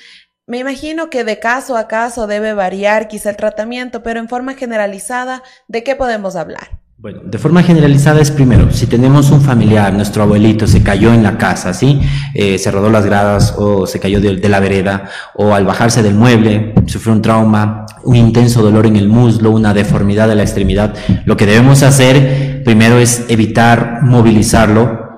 me 0.47 0.59
imagino 0.59 1.11
que 1.11 1.25
de 1.25 1.39
caso 1.39 1.77
a 1.77 1.87
caso 1.87 2.27
debe 2.27 2.55
variar 2.55 3.09
quizá 3.09 3.31
el 3.31 3.37
tratamiento, 3.37 4.03
pero 4.03 4.21
en 4.21 4.29
forma 4.29 4.55
generalizada, 4.55 5.43
¿de 5.69 5.85
qué 5.85 5.97
podemos 5.97 6.37
hablar? 6.37 6.81
Bueno, 7.03 7.21
de 7.25 7.39
forma 7.39 7.63
generalizada 7.63 8.21
es 8.21 8.31
primero, 8.31 8.71
si 8.73 8.87
tenemos 8.87 9.31
un 9.31 9.41
familiar, 9.41 9.95
nuestro 9.95 10.23
abuelito 10.23 10.67
se 10.67 10.83
cayó 10.83 11.15
en 11.15 11.23
la 11.23 11.39
casa, 11.39 11.73
¿sí? 11.73 11.99
Eh, 12.35 12.59
se 12.59 12.71
rodó 12.71 12.91
las 12.91 13.07
gradas 13.07 13.55
o 13.57 13.87
se 13.87 13.99
cayó 13.99 14.21
de, 14.21 14.37
de, 14.37 14.49
la 14.51 14.61
vereda 14.61 15.09
o 15.35 15.55
al 15.55 15.65
bajarse 15.65 16.03
del 16.03 16.15
mueble 16.15 16.75
sufrió 16.85 17.15
un 17.15 17.23
trauma, 17.23 17.87
un 18.05 18.17
intenso 18.17 18.61
dolor 18.61 18.85
en 18.85 18.97
el 18.97 19.09
muslo, 19.09 19.51
una 19.51 19.73
deformidad 19.73 20.29
de 20.29 20.35
la 20.35 20.43
extremidad, 20.43 20.95
lo 21.25 21.39
que 21.39 21.47
debemos 21.47 21.83
hacer 21.83 22.63
primero 22.65 22.99
es 22.99 23.25
evitar 23.29 24.01
movilizarlo 24.03 25.10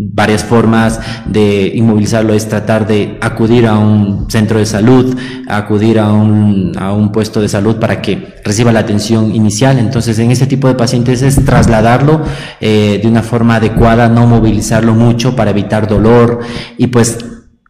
Varias 0.00 0.44
formas 0.44 1.00
de 1.26 1.72
inmovilizarlo 1.74 2.32
es 2.32 2.48
tratar 2.48 2.86
de 2.86 3.18
acudir 3.20 3.66
a 3.66 3.76
un 3.78 4.30
centro 4.30 4.60
de 4.60 4.64
salud, 4.64 5.18
acudir 5.48 5.98
a 5.98 6.12
un, 6.12 6.72
a 6.78 6.92
un 6.92 7.10
puesto 7.10 7.40
de 7.40 7.48
salud 7.48 7.80
para 7.80 8.00
que 8.00 8.36
reciba 8.44 8.70
la 8.70 8.78
atención 8.78 9.34
inicial. 9.34 9.76
Entonces, 9.76 10.16
en 10.20 10.30
este 10.30 10.46
tipo 10.46 10.68
de 10.68 10.74
pacientes 10.74 11.22
es 11.22 11.44
trasladarlo 11.44 12.22
eh, 12.60 13.00
de 13.02 13.08
una 13.08 13.24
forma 13.24 13.56
adecuada, 13.56 14.08
no 14.08 14.24
movilizarlo 14.28 14.94
mucho 14.94 15.34
para 15.34 15.50
evitar 15.50 15.88
dolor 15.88 16.38
y 16.76 16.86
pues 16.86 17.18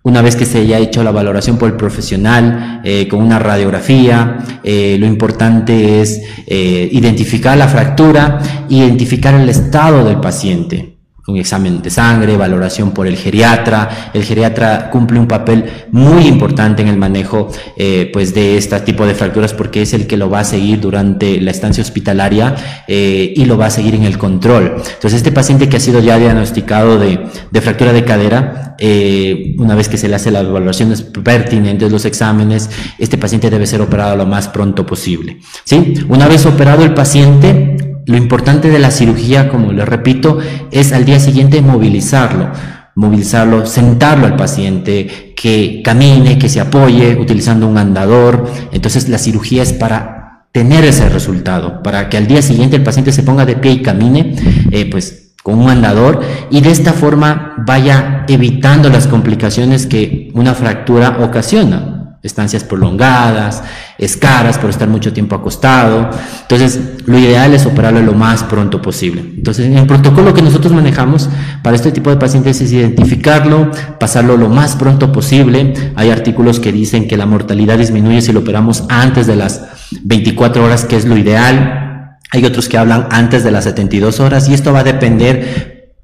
una 0.02 0.22
vez 0.22 0.36
que 0.36 0.46
se 0.46 0.60
haya 0.60 0.78
hecho 0.78 1.02
la 1.02 1.10
valoración 1.10 1.58
por 1.58 1.68
el 1.68 1.76
profesional 1.76 2.80
eh, 2.84 3.08
con 3.08 3.20
una 3.20 3.38
radiografía, 3.38 4.38
eh, 4.62 4.96
lo 4.98 5.06
importante 5.06 6.00
es 6.00 6.22
eh, 6.46 6.88
identificar 6.92 7.56
la 7.56 7.68
fractura, 7.68 8.38
identificar 8.68 9.34
el 9.34 9.48
estado 9.48 10.04
del 10.04 10.20
paciente 10.20 10.97
un 11.28 11.36
examen 11.36 11.82
de 11.82 11.90
sangre, 11.90 12.36
valoración 12.36 12.92
por 12.92 13.06
el 13.06 13.16
geriatra. 13.16 14.10
El 14.14 14.24
geriatra 14.24 14.90
cumple 14.90 15.20
un 15.20 15.28
papel 15.28 15.64
muy 15.92 16.26
importante 16.26 16.80
en 16.80 16.88
el 16.88 16.96
manejo 16.96 17.50
eh, 17.76 18.08
pues 18.12 18.32
de 18.32 18.56
este 18.56 18.80
tipo 18.80 19.06
de 19.06 19.14
fracturas 19.14 19.52
porque 19.52 19.82
es 19.82 19.92
el 19.92 20.06
que 20.06 20.16
lo 20.16 20.30
va 20.30 20.40
a 20.40 20.44
seguir 20.44 20.80
durante 20.80 21.40
la 21.40 21.50
estancia 21.50 21.82
hospitalaria 21.82 22.56
eh, 22.88 23.34
y 23.36 23.44
lo 23.44 23.58
va 23.58 23.66
a 23.66 23.70
seguir 23.70 23.94
en 23.94 24.04
el 24.04 24.16
control. 24.16 24.76
Entonces 24.76 25.14
este 25.14 25.30
paciente 25.30 25.68
que 25.68 25.76
ha 25.76 25.80
sido 25.80 26.00
ya 26.00 26.18
diagnosticado 26.18 26.98
de, 26.98 27.26
de 27.50 27.60
fractura 27.60 27.92
de 27.92 28.04
cadera, 28.04 28.76
eh, 28.78 29.54
una 29.58 29.74
vez 29.74 29.88
que 29.88 29.98
se 29.98 30.08
le 30.08 30.14
hace 30.14 30.30
las 30.30 30.44
evaluaciones 30.44 31.02
pertinentes, 31.02 31.92
los 31.92 32.06
exámenes, 32.06 32.70
este 32.98 33.18
paciente 33.18 33.50
debe 33.50 33.66
ser 33.66 33.82
operado 33.82 34.16
lo 34.16 34.24
más 34.24 34.48
pronto 34.48 34.86
posible. 34.86 35.40
¿sí? 35.64 35.94
Una 36.08 36.26
vez 36.26 36.46
operado 36.46 36.84
el 36.84 36.94
paciente, 36.94 37.87
lo 38.08 38.16
importante 38.16 38.70
de 38.70 38.78
la 38.78 38.90
cirugía, 38.90 39.50
como 39.50 39.70
le 39.70 39.84
repito, 39.84 40.38
es 40.70 40.94
al 40.94 41.04
día 41.04 41.20
siguiente 41.20 41.60
movilizarlo, 41.60 42.50
movilizarlo, 42.94 43.66
sentarlo 43.66 44.24
al 44.24 44.34
paciente, 44.34 45.34
que 45.36 45.82
camine, 45.84 46.38
que 46.38 46.48
se 46.48 46.58
apoye 46.58 47.16
utilizando 47.20 47.68
un 47.68 47.76
andador. 47.76 48.50
Entonces 48.72 49.10
la 49.10 49.18
cirugía 49.18 49.62
es 49.62 49.74
para 49.74 50.46
tener 50.52 50.86
ese 50.86 51.06
resultado, 51.10 51.82
para 51.82 52.08
que 52.08 52.16
al 52.16 52.26
día 52.26 52.40
siguiente 52.40 52.76
el 52.76 52.82
paciente 52.82 53.12
se 53.12 53.22
ponga 53.22 53.44
de 53.44 53.56
pie 53.56 53.72
y 53.72 53.82
camine, 53.82 54.34
eh, 54.70 54.88
pues 54.90 55.34
con 55.42 55.58
un 55.58 55.68
andador 55.68 56.22
y 56.50 56.62
de 56.62 56.70
esta 56.70 56.94
forma 56.94 57.56
vaya 57.58 58.24
evitando 58.26 58.88
las 58.88 59.06
complicaciones 59.06 59.86
que 59.86 60.30
una 60.32 60.54
fractura 60.54 61.18
ocasiona 61.20 61.98
estancias 62.22 62.64
prolongadas, 62.64 63.62
escaras 63.98 64.58
por 64.58 64.70
estar 64.70 64.88
mucho 64.88 65.12
tiempo 65.12 65.34
acostado. 65.34 66.10
Entonces, 66.42 66.78
lo 67.04 67.18
ideal 67.18 67.52
es 67.52 67.66
operarlo 67.66 68.00
lo 68.00 68.14
más 68.14 68.44
pronto 68.44 68.80
posible. 68.80 69.20
Entonces, 69.20 69.66
en 69.66 69.76
el 69.76 69.86
protocolo 69.86 70.32
que 70.32 70.42
nosotros 70.42 70.72
manejamos 70.72 71.28
para 71.62 71.76
este 71.76 71.90
tipo 71.90 72.10
de 72.10 72.16
pacientes 72.16 72.60
es 72.60 72.72
identificarlo, 72.72 73.70
pasarlo 73.98 74.36
lo 74.36 74.48
más 74.48 74.76
pronto 74.76 75.10
posible. 75.10 75.74
Hay 75.96 76.10
artículos 76.10 76.60
que 76.60 76.72
dicen 76.72 77.08
que 77.08 77.16
la 77.16 77.26
mortalidad 77.26 77.78
disminuye 77.78 78.22
si 78.22 78.32
lo 78.32 78.40
operamos 78.40 78.84
antes 78.88 79.26
de 79.26 79.36
las 79.36 79.62
24 80.04 80.64
horas, 80.64 80.84
que 80.84 80.96
es 80.96 81.04
lo 81.04 81.16
ideal. 81.16 82.18
Hay 82.30 82.44
otros 82.44 82.68
que 82.68 82.78
hablan 82.78 83.08
antes 83.10 83.42
de 83.42 83.50
las 83.50 83.64
72 83.64 84.20
horas 84.20 84.48
y 84.48 84.54
esto 84.54 84.72
va 84.72 84.80
a 84.80 84.84
depender 84.84 85.94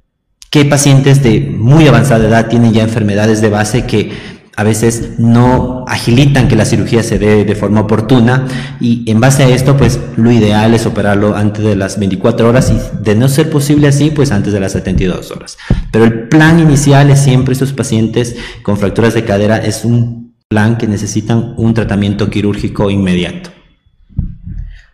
qué 0.50 0.64
pacientes 0.64 1.22
de 1.22 1.40
muy 1.40 1.86
avanzada 1.86 2.26
edad 2.26 2.48
tienen 2.48 2.72
ya 2.72 2.82
enfermedades 2.82 3.40
de 3.40 3.50
base 3.50 3.86
que 3.86 4.12
a 4.56 4.64
veces 4.64 5.18
no 5.18 5.84
agilitan 5.88 6.48
que 6.48 6.56
la 6.56 6.64
cirugía 6.64 7.02
se 7.02 7.18
dé 7.18 7.44
de 7.44 7.54
forma 7.54 7.80
oportuna 7.82 8.46
y 8.80 9.10
en 9.10 9.20
base 9.20 9.42
a 9.42 9.48
esto 9.48 9.76
pues 9.76 9.98
lo 10.16 10.30
ideal 10.30 10.74
es 10.74 10.86
operarlo 10.86 11.34
antes 11.34 11.64
de 11.64 11.76
las 11.76 11.98
24 11.98 12.48
horas 12.48 12.70
y 12.70 12.80
de 13.02 13.14
no 13.14 13.28
ser 13.28 13.50
posible 13.50 13.88
así 13.88 14.10
pues 14.10 14.30
antes 14.30 14.52
de 14.52 14.60
las 14.60 14.72
72 14.72 15.30
horas. 15.30 15.58
Pero 15.90 16.04
el 16.04 16.28
plan 16.28 16.60
inicial 16.60 17.10
es 17.10 17.20
siempre 17.20 17.52
estos 17.52 17.72
pacientes 17.72 18.36
con 18.62 18.76
fracturas 18.76 19.14
de 19.14 19.24
cadera 19.24 19.56
es 19.58 19.84
un 19.84 20.34
plan 20.48 20.78
que 20.78 20.86
necesitan 20.86 21.54
un 21.56 21.74
tratamiento 21.74 22.30
quirúrgico 22.30 22.90
inmediato. 22.90 23.50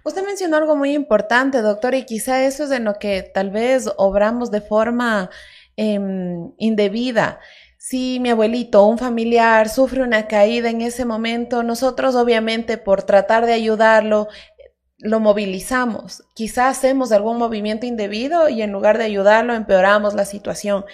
Usted 0.02 0.24
mencionó 0.24 0.56
algo 0.56 0.76
muy 0.76 0.94
importante, 0.94 1.60
doctor, 1.60 1.94
y 1.94 2.06
quizá 2.06 2.44
eso 2.46 2.64
es 2.64 2.70
en 2.70 2.84
lo 2.84 2.94
que 2.94 3.22
tal 3.22 3.50
vez 3.50 3.90
obramos 3.98 4.50
de 4.50 4.62
forma 4.62 5.28
em, 5.76 6.52
indebida 6.58 7.38
si 7.90 8.20
mi 8.20 8.30
abuelito 8.30 8.84
o 8.84 8.86
un 8.86 8.98
familiar 8.98 9.68
sufre 9.68 10.04
una 10.04 10.28
caída 10.28 10.70
en 10.70 10.80
ese 10.80 11.04
momento, 11.04 11.64
nosotros 11.64 12.14
obviamente 12.14 12.78
por 12.78 13.02
tratar 13.02 13.46
de 13.46 13.52
ayudarlo, 13.52 14.28
lo 14.98 15.18
movilizamos. 15.18 16.22
Quizás 16.36 16.78
hacemos 16.78 17.10
algún 17.10 17.36
movimiento 17.36 17.86
indebido 17.86 18.48
y 18.48 18.62
en 18.62 18.70
lugar 18.70 18.96
de 18.96 19.02
ayudarlo 19.02 19.54
empeoramos 19.54 20.14
la 20.14 20.24
situación. 20.24 20.84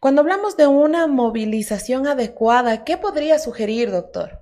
Cuando 0.00 0.22
hablamos 0.22 0.56
de 0.56 0.66
una 0.66 1.06
movilización 1.06 2.08
adecuada, 2.08 2.82
¿qué 2.82 2.96
podría 2.96 3.38
sugerir, 3.38 3.92
doctor? 3.92 4.40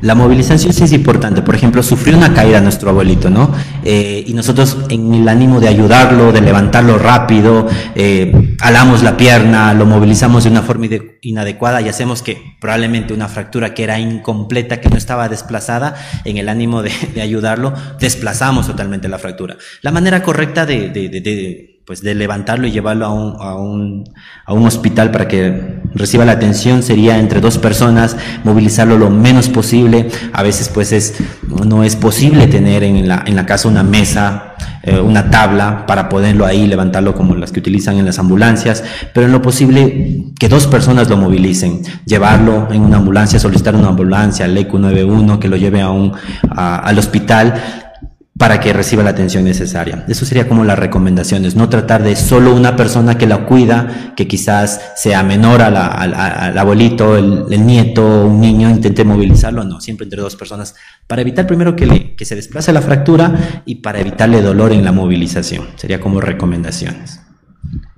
La 0.00 0.14
movilización 0.14 0.72
sí 0.72 0.84
es 0.84 0.92
importante. 0.92 1.42
Por 1.42 1.56
ejemplo, 1.56 1.82
sufrió 1.82 2.16
una 2.16 2.32
caída 2.32 2.60
nuestro 2.60 2.90
abuelito, 2.90 3.30
¿no? 3.30 3.52
Eh, 3.82 4.22
y 4.26 4.32
nosotros, 4.32 4.78
en 4.90 5.12
el 5.12 5.28
ánimo 5.28 5.58
de 5.58 5.68
ayudarlo, 5.68 6.30
de 6.30 6.40
levantarlo 6.40 6.98
rápido, 6.98 7.66
eh, 7.96 8.56
alamos 8.60 9.02
la 9.02 9.16
pierna, 9.16 9.74
lo 9.74 9.86
movilizamos 9.86 10.44
de 10.44 10.50
una 10.50 10.62
forma 10.62 10.86
inadecuada 11.20 11.80
y 11.80 11.88
hacemos 11.88 12.22
que 12.22 12.56
probablemente 12.60 13.12
una 13.12 13.26
fractura 13.26 13.74
que 13.74 13.82
era 13.82 13.98
incompleta, 13.98 14.80
que 14.80 14.88
no 14.88 14.96
estaba 14.96 15.28
desplazada, 15.28 15.96
en 16.24 16.36
el 16.36 16.48
ánimo 16.48 16.82
de, 16.82 16.92
ayudarlo, 17.20 17.74
desplazamos 17.98 18.68
totalmente 18.68 19.08
la 19.08 19.18
fractura. 19.18 19.56
La 19.82 19.90
manera 19.90 20.22
correcta 20.22 20.64
de, 20.64 20.90
de 20.90 21.78
pues 21.88 22.02
de 22.02 22.14
levantarlo 22.14 22.66
y 22.66 22.70
llevarlo 22.70 23.06
a 23.06 23.14
un, 23.14 23.36
a, 23.40 23.54
un, 23.54 24.04
a 24.44 24.52
un, 24.52 24.66
hospital 24.66 25.10
para 25.10 25.26
que 25.26 25.77
reciba 25.98 26.24
la 26.24 26.32
atención 26.32 26.82
sería 26.82 27.18
entre 27.18 27.40
dos 27.40 27.58
personas, 27.58 28.16
movilizarlo 28.44 28.96
lo 28.96 29.10
menos 29.10 29.48
posible. 29.48 30.08
A 30.32 30.42
veces 30.42 30.70
pues 30.72 30.92
es, 30.92 31.14
no 31.66 31.84
es 31.84 31.96
posible 31.96 32.46
tener 32.46 32.82
en 32.84 33.08
la, 33.08 33.22
en 33.26 33.36
la 33.36 33.44
casa 33.44 33.68
una 33.68 33.82
mesa, 33.82 34.54
eh, 34.82 34.98
una 35.00 35.28
tabla 35.28 35.84
para 35.86 36.08
poderlo 36.08 36.46
ahí 36.46 36.66
levantarlo 36.66 37.14
como 37.14 37.34
las 37.34 37.52
que 37.52 37.60
utilizan 37.60 37.98
en 37.98 38.06
las 38.06 38.18
ambulancias, 38.18 38.84
pero 39.12 39.26
en 39.26 39.32
lo 39.32 39.42
posible 39.42 40.24
que 40.38 40.48
dos 40.48 40.66
personas 40.66 41.10
lo 41.10 41.16
movilicen, 41.16 41.82
llevarlo 42.06 42.68
en 42.70 42.82
una 42.82 42.98
ambulancia, 42.98 43.38
solicitar 43.38 43.74
una 43.74 43.88
ambulancia, 43.88 44.46
el 44.46 44.56
EQ 44.56 44.74
91 44.74 45.40
que 45.40 45.48
lo 45.48 45.56
lleve 45.56 45.80
a 45.80 45.90
un, 45.90 46.12
al 46.50 46.98
hospital 46.98 47.87
para 48.38 48.60
que 48.60 48.72
reciba 48.72 49.02
la 49.02 49.10
atención 49.10 49.42
necesaria. 49.44 50.04
Eso 50.08 50.24
sería 50.24 50.46
como 50.46 50.64
las 50.64 50.78
recomendaciones, 50.78 51.56
no 51.56 51.68
tratar 51.68 52.04
de 52.04 52.14
solo 52.14 52.54
una 52.54 52.76
persona 52.76 53.18
que 53.18 53.26
la 53.26 53.44
cuida, 53.46 54.14
que 54.16 54.28
quizás 54.28 54.80
sea 54.96 55.24
menor 55.24 55.60
al 55.60 56.56
abuelito, 56.56 57.16
el, 57.16 57.66
nieto, 57.66 58.26
un 58.26 58.40
niño, 58.40 58.70
intente 58.70 59.04
movilizarlo, 59.04 59.64
no, 59.64 59.80
siempre 59.80 60.04
entre 60.04 60.22
dos 60.22 60.36
personas, 60.36 60.76
para 61.08 61.22
evitar 61.22 61.48
primero 61.48 61.74
que, 61.74 62.14
que 62.16 62.24
se 62.24 62.36
desplace 62.36 62.72
la 62.72 62.80
fractura 62.80 63.62
y 63.66 63.76
para 63.76 64.00
evitarle 64.00 64.40
dolor 64.40 64.72
en 64.72 64.84
la 64.84 64.92
movilización. 64.92 65.66
Sería 65.74 66.00
como 66.00 66.20
recomendaciones. 66.20 67.27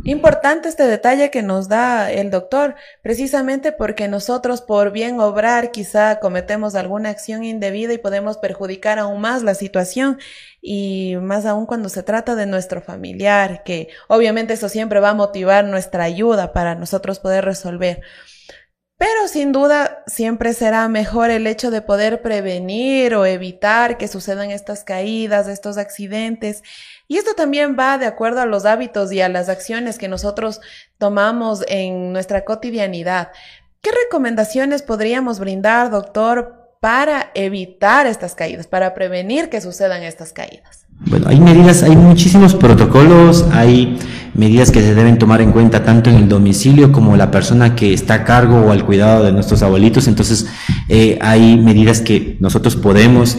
Importante 0.04 0.68
este 0.68 0.86
detalle 0.86 1.30
que 1.30 1.42
nos 1.42 1.68
da 1.68 2.10
el 2.10 2.30
doctor, 2.30 2.74
precisamente 3.02 3.70
porque 3.70 4.08
nosotros 4.08 4.62
por 4.62 4.92
bien 4.92 5.20
obrar 5.20 5.72
quizá 5.72 6.20
cometemos 6.20 6.74
alguna 6.74 7.10
acción 7.10 7.44
indebida 7.44 7.92
y 7.92 7.98
podemos 7.98 8.38
perjudicar 8.38 8.98
aún 8.98 9.20
más 9.20 9.42
la 9.42 9.54
situación 9.54 10.18
y 10.62 11.16
más 11.20 11.44
aún 11.44 11.66
cuando 11.66 11.88
se 11.90 12.02
trata 12.02 12.34
de 12.34 12.46
nuestro 12.46 12.80
familiar, 12.80 13.62
que 13.62 13.88
obviamente 14.08 14.54
eso 14.54 14.68
siempre 14.70 15.00
va 15.00 15.10
a 15.10 15.14
motivar 15.14 15.64
nuestra 15.66 16.04
ayuda 16.04 16.52
para 16.52 16.74
nosotros 16.74 17.18
poder 17.18 17.44
resolver. 17.44 18.00
Pero 19.00 19.28
sin 19.28 19.50
duda 19.50 20.02
siempre 20.06 20.52
será 20.52 20.86
mejor 20.88 21.30
el 21.30 21.46
hecho 21.46 21.70
de 21.70 21.80
poder 21.80 22.20
prevenir 22.20 23.14
o 23.14 23.24
evitar 23.24 23.96
que 23.96 24.08
sucedan 24.08 24.50
estas 24.50 24.84
caídas, 24.84 25.48
estos 25.48 25.78
accidentes. 25.78 26.62
Y 27.08 27.16
esto 27.16 27.32
también 27.32 27.78
va 27.80 27.96
de 27.96 28.04
acuerdo 28.04 28.42
a 28.42 28.44
los 28.44 28.66
hábitos 28.66 29.10
y 29.10 29.22
a 29.22 29.30
las 29.30 29.48
acciones 29.48 29.96
que 29.96 30.08
nosotros 30.08 30.60
tomamos 30.98 31.64
en 31.68 32.12
nuestra 32.12 32.44
cotidianidad. 32.44 33.30
¿Qué 33.80 33.90
recomendaciones 34.04 34.82
podríamos 34.82 35.38
brindar, 35.38 35.90
doctor, 35.90 36.76
para 36.80 37.30
evitar 37.32 38.06
estas 38.06 38.34
caídas, 38.34 38.66
para 38.66 38.92
prevenir 38.92 39.48
que 39.48 39.62
sucedan 39.62 40.02
estas 40.02 40.34
caídas? 40.34 40.89
Bueno, 41.06 41.28
hay 41.28 41.40
medidas, 41.40 41.82
hay 41.82 41.96
muchísimos 41.96 42.54
protocolos, 42.54 43.46
hay 43.52 43.98
medidas 44.34 44.70
que 44.70 44.80
se 44.80 44.94
deben 44.94 45.18
tomar 45.18 45.40
en 45.40 45.50
cuenta 45.50 45.82
tanto 45.82 46.10
en 46.10 46.16
el 46.16 46.28
domicilio 46.28 46.92
como 46.92 47.16
la 47.16 47.30
persona 47.30 47.74
que 47.74 47.92
está 47.92 48.14
a 48.14 48.24
cargo 48.24 48.60
o 48.60 48.70
al 48.70 48.84
cuidado 48.84 49.24
de 49.24 49.32
nuestros 49.32 49.62
abuelitos. 49.62 50.06
Entonces, 50.08 50.46
eh, 50.88 51.18
hay 51.20 51.56
medidas 51.56 52.00
que 52.00 52.36
nosotros 52.40 52.76
podemos 52.76 53.38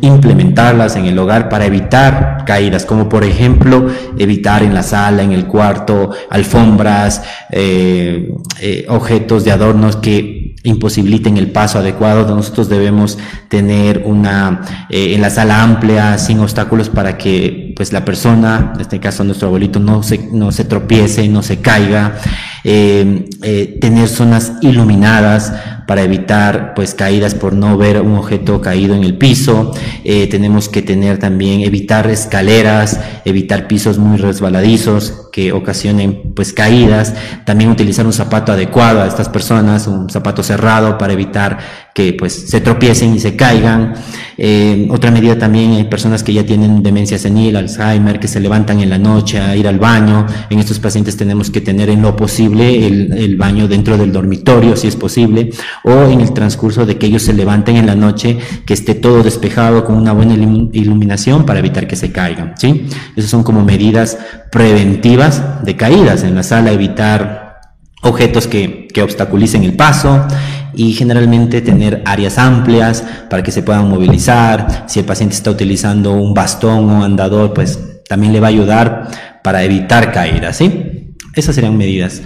implementarlas 0.00 0.96
en 0.96 1.06
el 1.06 1.18
hogar 1.18 1.48
para 1.48 1.66
evitar 1.66 2.44
caídas, 2.46 2.86
como 2.86 3.08
por 3.08 3.24
ejemplo, 3.24 3.88
evitar 4.18 4.62
en 4.62 4.72
la 4.72 4.82
sala, 4.82 5.22
en 5.22 5.32
el 5.32 5.46
cuarto, 5.46 6.10
alfombras, 6.30 7.22
eh, 7.50 8.32
eh, 8.60 8.86
objetos 8.88 9.44
de 9.44 9.52
adornos 9.52 9.96
que 9.96 10.39
imposibiliten 10.62 11.36
el 11.36 11.50
paso 11.50 11.78
adecuado. 11.78 12.34
Nosotros 12.34 12.68
debemos 12.68 13.18
tener 13.48 14.02
una 14.04 14.62
eh, 14.90 15.14
en 15.14 15.22
la 15.22 15.30
sala 15.30 15.62
amplia, 15.62 16.18
sin 16.18 16.38
obstáculos, 16.40 16.88
para 16.88 17.16
que 17.16 17.72
pues 17.76 17.92
la 17.92 18.04
persona, 18.04 18.72
en 18.74 18.80
este 18.80 19.00
caso 19.00 19.24
nuestro 19.24 19.48
abuelito, 19.48 19.80
no 19.80 20.02
se, 20.02 20.28
no 20.32 20.52
se 20.52 20.64
tropiece, 20.64 21.28
no 21.28 21.42
se 21.42 21.60
caiga. 21.60 22.16
Eh, 22.62 23.28
eh, 23.42 23.78
tener 23.80 24.06
zonas 24.08 24.52
iluminadas 24.60 25.54
para 25.90 26.02
evitar 26.02 26.72
pues 26.76 26.94
caídas 26.94 27.34
por 27.34 27.52
no 27.52 27.76
ver 27.76 28.00
un 28.00 28.14
objeto 28.14 28.60
caído 28.60 28.94
en 28.94 29.02
el 29.02 29.18
piso. 29.18 29.74
Eh, 30.04 30.28
tenemos 30.28 30.68
que 30.68 30.82
tener 30.82 31.18
también, 31.18 31.62
evitar 31.62 32.08
escaleras, 32.08 33.00
evitar 33.24 33.66
pisos 33.66 33.98
muy 33.98 34.16
resbaladizos 34.16 35.26
que 35.32 35.52
ocasionen 35.52 36.32
pues 36.36 36.52
caídas. 36.52 37.14
También 37.44 37.70
utilizar 37.70 38.06
un 38.06 38.12
zapato 38.12 38.52
adecuado 38.52 39.02
a 39.02 39.08
estas 39.08 39.28
personas, 39.28 39.88
un 39.88 40.08
zapato 40.08 40.44
cerrado 40.44 40.96
para 40.96 41.12
evitar 41.12 41.58
que 41.92 42.12
pues 42.12 42.32
se 42.48 42.60
tropiecen 42.60 43.14
y 43.14 43.18
se 43.18 43.34
caigan. 43.34 43.94
Eh, 44.38 44.86
otra 44.90 45.10
medida 45.10 45.36
también 45.36 45.72
hay 45.72 45.84
personas 45.84 46.22
que 46.22 46.32
ya 46.32 46.46
tienen 46.46 46.82
demencia 46.82 47.18
senil, 47.18 47.56
Alzheimer, 47.56 48.20
que 48.20 48.28
se 48.28 48.40
levantan 48.40 48.80
en 48.80 48.90
la 48.90 48.98
noche 48.98 49.40
a 49.40 49.56
ir 49.56 49.66
al 49.66 49.78
baño. 49.78 50.26
En 50.50 50.58
estos 50.60 50.78
pacientes 50.78 51.16
tenemos 51.16 51.50
que 51.50 51.60
tener 51.60 51.90
en 51.90 52.00
lo 52.00 52.16
posible 52.16 52.86
el, 52.86 53.12
el 53.12 53.36
baño 53.36 53.66
dentro 53.66 53.98
del 53.98 54.12
dormitorio, 54.12 54.76
si 54.76 54.86
es 54.86 54.96
posible, 54.96 55.50
o 55.84 56.04
en 56.04 56.20
el 56.20 56.32
transcurso 56.32 56.86
de 56.86 56.98
que 56.98 57.06
ellos 57.06 57.22
se 57.22 57.32
levanten 57.32 57.76
en 57.76 57.86
la 57.86 57.94
noche, 57.94 58.38
que 58.66 58.74
esté 58.74 58.94
todo 58.94 59.22
despejado 59.22 59.84
con 59.84 59.96
una 59.96 60.12
buena 60.12 60.34
iluminación 60.34 61.46
para 61.46 61.58
evitar 61.58 61.86
que 61.86 61.96
se 61.96 62.12
caigan. 62.12 62.54
¿sí? 62.56 62.86
Esas 63.16 63.30
son 63.30 63.42
como 63.42 63.64
medidas 63.64 64.18
preventivas 64.50 65.64
de 65.64 65.76
caídas 65.76 66.22
en 66.22 66.34
la 66.34 66.42
sala, 66.42 66.72
evitar 66.72 67.60
objetos 68.02 68.46
que, 68.46 68.88
que 68.92 69.02
obstaculicen 69.02 69.62
el 69.64 69.74
paso, 69.74 70.26
y 70.74 70.92
generalmente 70.92 71.60
tener 71.60 72.02
áreas 72.06 72.38
amplias 72.38 73.04
para 73.28 73.42
que 73.42 73.50
se 73.50 73.62
puedan 73.62 73.88
movilizar. 73.88 74.84
Si 74.86 75.00
el 75.00 75.04
paciente 75.04 75.34
está 75.34 75.50
utilizando 75.50 76.12
un 76.12 76.34
bastón 76.34 76.88
o 76.90 77.04
andador, 77.04 77.52
pues 77.52 78.02
también 78.08 78.32
le 78.32 78.40
va 78.40 78.48
a 78.48 78.50
ayudar 78.50 79.08
para 79.42 79.62
evitar 79.62 80.12
caídas, 80.12 80.56
¿sí? 80.56 81.14
Esas 81.34 81.54
serían 81.54 81.76
medidas 81.76 82.22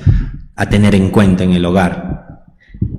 a 0.56 0.66
tener 0.66 0.94
en 0.94 1.10
cuenta 1.10 1.44
en 1.44 1.52
el 1.52 1.64
hogar. 1.64 2.23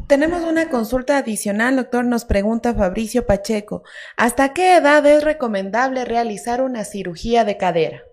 Tenemos 0.08 0.44
una 0.44 0.70
consulta 0.70 1.18
adicional, 1.18 1.78
doctor. 1.78 2.06
Nos 2.06 2.26
pregunta 2.26 2.76
Fabricio 2.76 3.26
Pacheco, 3.26 3.82
¿hasta 4.18 4.54
qué 4.54 4.78
edad 4.78 5.04
es 5.08 5.24
recomendable 5.24 6.06
realizar 6.06 6.62
una 6.62 6.84
cirugía 6.84 7.44
de 7.44 7.58
cadera? 7.58 8.04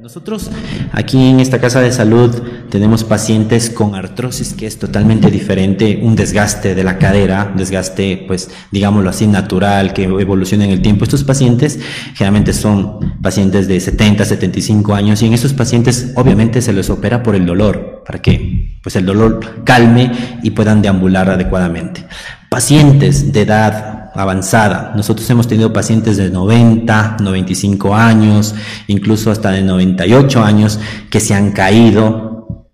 Nosotros 0.00 0.50
aquí 0.92 1.30
en 1.30 1.40
esta 1.40 1.58
casa 1.58 1.80
de 1.80 1.90
salud 1.90 2.30
tenemos 2.70 3.02
pacientes 3.02 3.70
con 3.70 3.94
artrosis 3.94 4.52
que 4.52 4.66
es 4.66 4.78
totalmente 4.78 5.30
diferente, 5.30 6.00
un 6.02 6.16
desgaste 6.16 6.74
de 6.74 6.84
la 6.84 6.98
cadera, 6.98 7.50
desgaste 7.56 8.24
pues 8.26 8.50
digámoslo 8.72 9.08
así 9.08 9.26
natural 9.26 9.94
que 9.94 10.04
evoluciona 10.04 10.64
en 10.64 10.72
el 10.72 10.82
tiempo. 10.82 11.04
Estos 11.04 11.24
pacientes 11.24 11.78
generalmente 12.14 12.52
son 12.52 13.16
pacientes 13.22 13.68
de 13.68 13.80
70, 13.80 14.24
75 14.24 14.92
años 14.92 15.22
y 15.22 15.26
en 15.26 15.34
estos 15.34 15.54
pacientes 15.54 16.12
obviamente 16.14 16.60
se 16.60 16.74
les 16.74 16.90
opera 16.90 17.22
por 17.22 17.34
el 17.34 17.46
dolor, 17.46 17.95
para 18.06 18.20
que 18.20 18.78
pues 18.82 18.94
el 18.96 19.04
dolor 19.04 19.64
calme 19.64 20.12
y 20.42 20.50
puedan 20.50 20.80
deambular 20.80 21.28
adecuadamente. 21.28 22.06
Pacientes 22.48 23.32
de 23.32 23.42
edad 23.42 24.10
avanzada. 24.14 24.92
Nosotros 24.94 25.28
hemos 25.28 25.48
tenido 25.48 25.72
pacientes 25.72 26.16
de 26.16 26.30
90, 26.30 27.18
95 27.20 27.94
años, 27.94 28.54
incluso 28.86 29.30
hasta 29.30 29.50
de 29.50 29.62
98 29.62 30.42
años 30.42 30.78
que 31.10 31.20
se 31.20 31.34
han 31.34 31.52
caído 31.52 32.68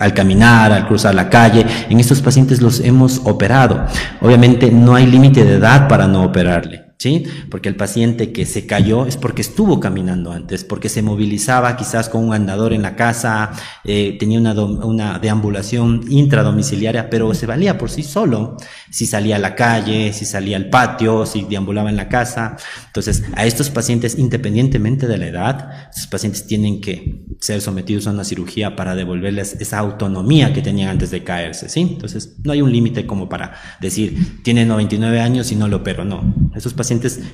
al 0.00 0.12
caminar, 0.14 0.72
al 0.72 0.88
cruzar 0.88 1.14
la 1.14 1.28
calle. 1.28 1.64
En 1.88 2.00
estos 2.00 2.20
pacientes 2.20 2.60
los 2.60 2.80
hemos 2.80 3.20
operado. 3.24 3.86
Obviamente 4.20 4.70
no 4.70 4.94
hay 4.94 5.06
límite 5.06 5.44
de 5.44 5.56
edad 5.56 5.88
para 5.88 6.08
no 6.08 6.24
operarle. 6.24 6.83
¿Sí? 6.98 7.24
Porque 7.50 7.68
el 7.68 7.76
paciente 7.76 8.32
que 8.32 8.46
se 8.46 8.66
cayó 8.66 9.06
es 9.06 9.16
porque 9.16 9.42
estuvo 9.42 9.80
caminando 9.80 10.32
antes, 10.32 10.64
porque 10.64 10.88
se 10.88 11.02
movilizaba 11.02 11.76
quizás 11.76 12.08
con 12.08 12.24
un 12.24 12.34
andador 12.34 12.72
en 12.72 12.82
la 12.82 12.96
casa, 12.96 13.52
eh, 13.84 14.16
tenía 14.18 14.38
una, 14.38 14.52
una 14.52 15.18
deambulación 15.18 16.04
intradomiciliaria, 16.08 17.10
pero 17.10 17.34
se 17.34 17.46
valía 17.46 17.78
por 17.78 17.90
sí 17.90 18.02
solo, 18.02 18.56
si 18.90 19.06
salía 19.06 19.36
a 19.36 19.38
la 19.38 19.54
calle, 19.54 20.12
si 20.12 20.24
salía 20.24 20.56
al 20.56 20.70
patio, 20.70 21.26
si 21.26 21.42
deambulaba 21.42 21.90
en 21.90 21.96
la 21.96 22.08
casa. 22.08 22.56
Entonces, 22.86 23.24
a 23.34 23.44
estos 23.44 23.70
pacientes, 23.70 24.18
independientemente 24.18 25.06
de 25.06 25.18
la 25.18 25.26
edad, 25.26 25.88
estos 25.90 26.06
pacientes 26.06 26.46
tienen 26.46 26.80
que 26.80 27.24
ser 27.40 27.60
sometidos 27.60 28.06
a 28.06 28.10
una 28.10 28.24
cirugía 28.24 28.76
para 28.76 28.94
devolverles 28.94 29.56
esa 29.60 29.78
autonomía 29.78 30.52
que 30.52 30.62
tenían 30.62 30.90
antes 30.90 31.10
de 31.10 31.24
caerse, 31.24 31.68
¿sí? 31.68 31.80
Entonces, 31.80 32.36
no 32.42 32.52
hay 32.52 32.62
un 32.62 32.72
límite 32.72 33.06
como 33.06 33.28
para 33.28 33.54
decir, 33.80 34.40
tiene 34.42 34.64
99 34.64 35.20
años 35.20 35.52
y 35.52 35.56
no 35.56 35.68
lo 35.68 35.78
opero, 35.78 36.04
no. 36.04 36.34
Pacientes 36.54 36.83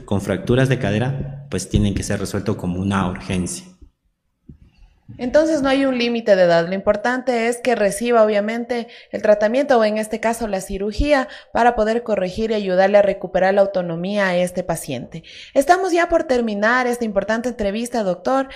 con 0.04 0.20
fracturas 0.20 0.68
de 0.68 0.78
cadera 0.78 1.46
pues 1.50 1.68
tienen 1.68 1.94
que 1.94 2.02
ser 2.02 2.20
resueltos 2.20 2.56
como 2.56 2.80
una 2.80 3.08
urgencia. 3.08 3.66
Entonces 5.18 5.60
no 5.62 5.68
hay 5.68 5.84
un 5.84 5.98
límite 5.98 6.36
de 6.36 6.44
edad. 6.44 6.66
Lo 6.68 6.74
importante 6.74 7.48
es 7.48 7.58
que 7.58 7.74
reciba 7.74 8.24
obviamente 8.24 8.88
el 9.10 9.22
tratamiento 9.22 9.78
o 9.78 9.84
en 9.84 9.98
este 9.98 10.20
caso 10.20 10.46
la 10.46 10.60
cirugía 10.60 11.28
para 11.52 11.74
poder 11.74 12.02
corregir 12.02 12.50
y 12.50 12.54
ayudarle 12.54 12.98
a 12.98 13.02
recuperar 13.02 13.54
la 13.54 13.62
autonomía 13.62 14.28
a 14.28 14.36
este 14.36 14.62
paciente. 14.62 15.24
Estamos 15.54 15.92
ya 15.92 16.08
por 16.08 16.24
terminar 16.24 16.86
esta 16.86 17.04
importante 17.04 17.48
entrevista, 17.48 18.02
doctor. 18.02 18.48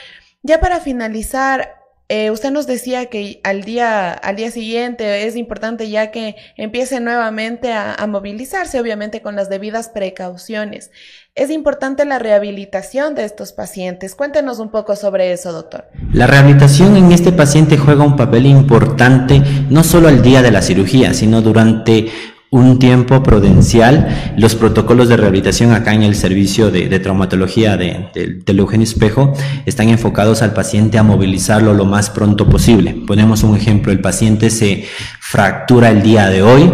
Ya 0.42 0.60
para 0.60 0.80
finalizar, 0.80 1.83
eh, 2.08 2.30
usted 2.30 2.50
nos 2.50 2.66
decía 2.66 3.06
que 3.06 3.40
al 3.44 3.62
día, 3.62 4.12
al 4.12 4.36
día 4.36 4.50
siguiente 4.50 5.26
es 5.26 5.36
importante 5.36 5.88
ya 5.88 6.10
que 6.10 6.36
empiece 6.56 7.00
nuevamente 7.00 7.72
a, 7.72 7.94
a, 7.94 8.06
movilizarse, 8.06 8.78
obviamente 8.78 9.22
con 9.22 9.36
las 9.36 9.48
debidas 9.48 9.88
precauciones. 9.88 10.90
Es 11.34 11.50
importante 11.50 12.04
la 12.04 12.18
rehabilitación 12.18 13.14
de 13.14 13.24
estos 13.24 13.52
pacientes. 13.52 14.14
Cuéntenos 14.14 14.58
un 14.58 14.70
poco 14.70 14.96
sobre 14.96 15.32
eso, 15.32 15.50
doctor. 15.52 15.88
La 16.12 16.26
rehabilitación 16.26 16.96
en 16.96 17.10
este 17.10 17.32
paciente 17.32 17.78
juega 17.78 18.04
un 18.04 18.16
papel 18.16 18.46
importante 18.46 19.42
no 19.70 19.82
solo 19.82 20.08
al 20.08 20.22
día 20.22 20.42
de 20.42 20.50
la 20.50 20.60
cirugía, 20.60 21.14
sino 21.14 21.40
durante 21.40 22.08
un 22.54 22.78
tiempo 22.78 23.20
prudencial. 23.24 24.34
Los 24.36 24.54
protocolos 24.54 25.08
de 25.08 25.16
rehabilitación 25.16 25.72
acá 25.72 25.92
en 25.92 26.04
el 26.04 26.14
servicio 26.14 26.70
de, 26.70 27.00
traumatología 27.00 27.76
de, 27.76 28.10
de, 28.14 28.82
Espejo 28.82 29.32
están 29.66 29.88
enfocados 29.88 30.40
al 30.40 30.52
paciente 30.52 30.96
a 30.98 31.02
movilizarlo 31.02 31.74
lo 31.74 31.84
más 31.84 32.10
pronto 32.10 32.48
posible. 32.48 32.96
Ponemos 33.06 33.42
un 33.42 33.56
ejemplo, 33.56 33.90
el 33.90 34.00
paciente 34.00 34.50
se 34.50 34.84
fractura 35.18 35.90
el 35.90 36.02
día 36.02 36.28
de 36.28 36.42
hoy, 36.42 36.70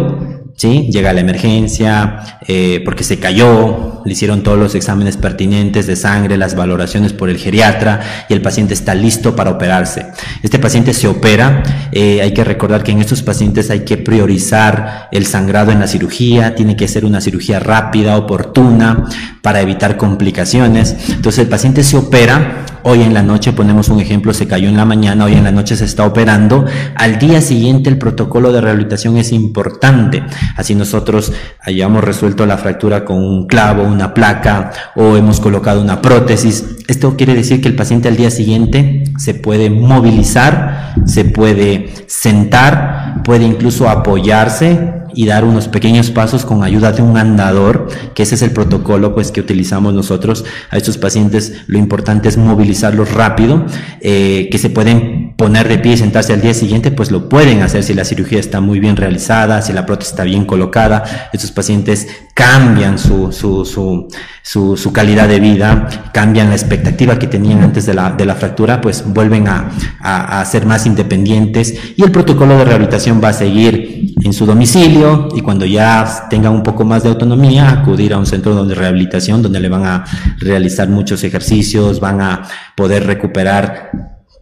¿sí? 0.55 0.89
Llega 0.91 1.13
la 1.13 1.21
emergencia 1.21 2.39
eh, 2.47 2.81
porque 2.85 3.03
se 3.03 3.19
cayó, 3.19 4.01
le 4.05 4.13
hicieron 4.13 4.43
todos 4.43 4.57
los 4.57 4.75
exámenes 4.75 5.17
pertinentes 5.17 5.87
de 5.87 5.95
sangre, 5.95 6.37
las 6.37 6.55
valoraciones 6.55 7.13
por 7.13 7.29
el 7.29 7.37
geriatra 7.37 8.25
y 8.29 8.33
el 8.33 8.41
paciente 8.41 8.73
está 8.73 8.95
listo 8.95 9.35
para 9.35 9.51
operarse. 9.51 10.07
Este 10.43 10.59
paciente 10.59 10.93
se 10.93 11.07
opera, 11.07 11.63
eh, 11.91 12.21
hay 12.21 12.33
que 12.33 12.43
recordar 12.43 12.83
que 12.83 12.91
en 12.91 12.99
estos 12.99 13.21
pacientes 13.21 13.69
hay 13.69 13.81
que 13.81 13.97
priorizar 13.97 15.09
el 15.11 15.25
sangrado 15.25 15.71
en 15.71 15.79
la 15.79 15.87
cirugía, 15.87 16.55
tiene 16.55 16.75
que 16.75 16.87
ser 16.87 17.05
una 17.05 17.21
cirugía 17.21 17.59
rápida, 17.59 18.17
oportuna, 18.17 19.05
para 19.41 19.61
evitar 19.61 19.97
complicaciones. 19.97 20.95
Entonces 21.09 21.39
el 21.39 21.47
paciente 21.47 21.83
se 21.83 21.97
opera, 21.97 22.65
hoy 22.83 23.01
en 23.01 23.13
la 23.13 23.23
noche 23.23 23.53
ponemos 23.53 23.89
un 23.89 23.99
ejemplo, 23.99 24.33
se 24.33 24.47
cayó 24.47 24.69
en 24.69 24.77
la 24.77 24.85
mañana, 24.85 25.25
hoy 25.25 25.33
en 25.33 25.43
la 25.43 25.51
noche 25.51 25.75
se 25.75 25.85
está 25.85 26.05
operando, 26.05 26.65
al 26.95 27.19
día 27.19 27.41
siguiente 27.41 27.89
el 27.89 27.97
protocolo 27.97 28.51
de 28.51 28.61
rehabilitación 28.61 29.17
es 29.17 29.31
importante. 29.31 30.23
Así 30.55 30.75
nosotros 30.75 31.33
hayamos 31.61 32.03
resuelto 32.03 32.45
la 32.45 32.57
fractura 32.57 33.05
con 33.05 33.17
un 33.17 33.47
clavo, 33.47 33.83
una 33.83 34.13
placa 34.13 34.71
o 34.95 35.17
hemos 35.17 35.39
colocado 35.39 35.81
una 35.81 36.01
prótesis. 36.01 36.77
Esto 36.87 37.15
quiere 37.17 37.35
decir 37.35 37.61
que 37.61 37.67
el 37.67 37.75
paciente 37.75 38.07
al 38.07 38.17
día 38.17 38.31
siguiente 38.31 39.03
se 39.17 39.33
puede 39.33 39.69
movilizar, 39.69 40.93
se 41.05 41.25
puede 41.25 41.93
sentar, 42.07 43.21
puede 43.23 43.45
incluso 43.45 43.89
apoyarse 43.89 45.00
y 45.13 45.25
dar 45.25 45.43
unos 45.43 45.67
pequeños 45.67 46.11
pasos 46.11 46.45
con 46.45 46.63
ayuda 46.63 46.91
de 46.91 47.01
un 47.01 47.17
andador, 47.17 47.87
que 48.13 48.23
ese 48.23 48.35
es 48.35 48.41
el 48.41 48.51
protocolo 48.51 49.13
pues 49.13 49.31
que 49.31 49.41
utilizamos 49.41 49.93
nosotros 49.93 50.45
a 50.69 50.77
estos 50.77 50.97
pacientes. 50.97 51.63
Lo 51.67 51.77
importante 51.77 52.29
es 52.29 52.37
movilizarlos 52.37 53.13
rápido, 53.13 53.65
eh, 54.01 54.47
que 54.51 54.57
se 54.57 54.69
pueden 54.69 55.33
poner 55.37 55.67
de 55.67 55.79
pie 55.79 55.93
y 55.93 55.97
sentarse 55.97 56.33
al 56.33 56.41
día 56.41 56.53
siguiente, 56.53 56.91
pues 56.91 57.11
lo 57.11 57.29
pueden 57.29 57.61
hacer 57.61 57.83
si 57.83 57.93
la 57.93 58.05
cirugía 58.05 58.39
está 58.39 58.61
muy 58.61 58.79
bien 58.79 58.95
realizada, 58.95 59.61
si 59.61 59.73
la 59.73 59.85
prótesis 59.85 60.11
está 60.11 60.23
bien 60.23 60.45
colocada. 60.45 61.29
Estos 61.33 61.51
pacientes 61.51 62.07
cambian 62.33 62.97
su, 62.97 63.31
su, 63.31 64.07
su, 64.43 64.93
calidad 64.93 65.27
de 65.27 65.39
vida, 65.39 65.87
cambian 66.13 66.49
la 66.49 66.55
expectativa 66.55 67.17
que 67.17 67.27
tenían 67.27 67.63
antes 67.63 67.85
de 67.85 67.93
la, 67.93 68.11
de 68.11 68.25
la 68.25 68.35
fractura, 68.35 68.81
pues 68.81 69.03
vuelven 69.05 69.47
a, 69.47 69.69
a, 69.99 70.41
a 70.41 70.45
ser 70.45 70.65
más 70.65 70.85
independientes 70.85 71.73
y 71.95 72.03
el 72.03 72.11
protocolo 72.11 72.57
de 72.57 72.65
rehabilitación 72.65 73.21
va 73.23 73.29
a 73.29 73.33
seguir 73.33 74.13
en 74.23 74.33
su 74.33 74.45
domicilio 74.45 75.00
y 75.35 75.41
cuando 75.41 75.65
ya 75.65 76.27
tengan 76.29 76.53
un 76.53 76.63
poco 76.63 76.85
más 76.85 77.03
de 77.03 77.09
autonomía, 77.09 77.71
acudir 77.71 78.13
a 78.13 78.17
un 78.17 78.25
centro 78.25 78.63
de 78.65 78.75
rehabilitación 78.75 79.41
donde 79.41 79.59
le 79.59 79.69
van 79.69 79.85
a 79.85 80.05
realizar 80.37 80.89
muchos 80.89 81.23
ejercicios, 81.23 81.99
van 81.99 82.21
a 82.21 82.43
poder 82.75 83.07
recuperar 83.07 83.91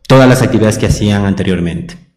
todas 0.07 0.27
las 0.27 0.41
actividades 0.41 0.77
que 0.77 0.87
hacían 0.87 1.25
anteriormente. 1.25 2.08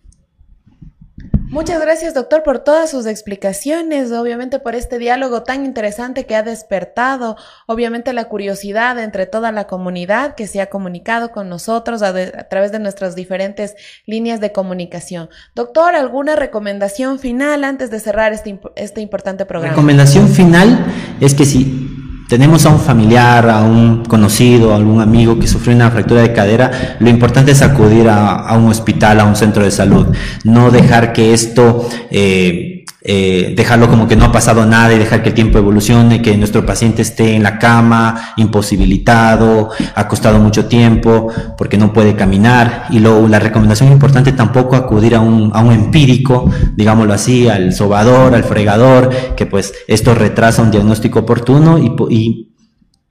Muchas 1.52 1.82
gracias, 1.82 2.14
doctor, 2.14 2.42
por 2.42 2.60
todas 2.60 2.90
sus 2.90 3.04
explicaciones, 3.04 4.10
obviamente 4.10 4.58
por 4.58 4.74
este 4.74 4.98
diálogo 4.98 5.42
tan 5.42 5.66
interesante 5.66 6.24
que 6.24 6.34
ha 6.34 6.42
despertado, 6.42 7.36
obviamente 7.66 8.14
la 8.14 8.24
curiosidad 8.24 8.98
entre 8.98 9.26
toda 9.26 9.52
la 9.52 9.66
comunidad 9.66 10.34
que 10.34 10.46
se 10.46 10.62
ha 10.62 10.70
comunicado 10.70 11.30
con 11.30 11.50
nosotros 11.50 12.00
a, 12.00 12.08
a 12.08 12.48
través 12.48 12.72
de 12.72 12.78
nuestras 12.78 13.14
diferentes 13.14 13.74
líneas 14.06 14.40
de 14.40 14.50
comunicación. 14.50 15.28
Doctor, 15.54 15.94
¿alguna 15.94 16.36
recomendación 16.36 17.18
final 17.18 17.64
antes 17.64 17.90
de 17.90 18.00
cerrar 18.00 18.32
este, 18.32 18.58
este 18.74 19.02
importante 19.02 19.44
programa? 19.44 19.74
Recomendación 19.74 20.28
final 20.28 20.86
es 21.20 21.34
que 21.34 21.44
si 21.44 22.02
tenemos 22.32 22.64
a 22.64 22.70
un 22.70 22.80
familiar, 22.80 23.50
a 23.50 23.60
un 23.60 24.06
conocido, 24.06 24.72
a 24.72 24.76
algún 24.76 25.02
amigo 25.02 25.38
que 25.38 25.46
sufrió 25.46 25.76
una 25.76 25.90
fractura 25.90 26.22
de 26.22 26.32
cadera, 26.32 26.96
lo 26.98 27.10
importante 27.10 27.52
es 27.52 27.60
acudir 27.60 28.08
a, 28.08 28.56
un 28.56 28.70
hospital, 28.70 29.20
a 29.20 29.26
un 29.26 29.36
centro 29.36 29.62
de 29.64 29.70
salud, 29.70 30.06
no 30.42 30.70
dejar 30.70 31.12
que 31.12 31.34
esto... 31.34 31.86
Eh, 32.10 32.71
eh, 33.02 33.54
dejarlo 33.56 33.88
como 33.88 34.06
que 34.06 34.14
no 34.14 34.26
ha 34.26 34.32
pasado 34.32 34.64
nada 34.64 34.92
y 34.94 34.98
dejar 34.98 35.22
que 35.22 35.30
el 35.30 35.34
tiempo 35.34 35.58
evolucione, 35.58 36.22
que 36.22 36.36
nuestro 36.36 36.64
paciente 36.64 37.02
esté 37.02 37.34
en 37.34 37.42
la 37.42 37.58
cama, 37.58 38.34
imposibilitado, 38.36 39.70
acostado 39.94 40.38
mucho 40.38 40.66
tiempo, 40.66 41.28
porque 41.58 41.78
no 41.78 41.92
puede 41.92 42.14
caminar. 42.14 42.86
Y 42.90 43.00
luego 43.00 43.26
la 43.28 43.38
recomendación 43.38 43.90
importante 43.90 44.32
tampoco 44.32 44.76
acudir 44.76 45.14
a 45.14 45.20
un, 45.20 45.50
a 45.54 45.60
un 45.60 45.72
empírico, 45.72 46.50
digámoslo 46.76 47.12
así, 47.12 47.48
al 47.48 47.72
sobador, 47.72 48.34
al 48.34 48.44
fregador, 48.44 49.10
que 49.36 49.46
pues 49.46 49.74
esto 49.88 50.14
retrasa 50.14 50.62
un 50.62 50.70
diagnóstico 50.70 51.20
oportuno 51.20 51.78
y, 51.78 51.92
y 52.10 52.52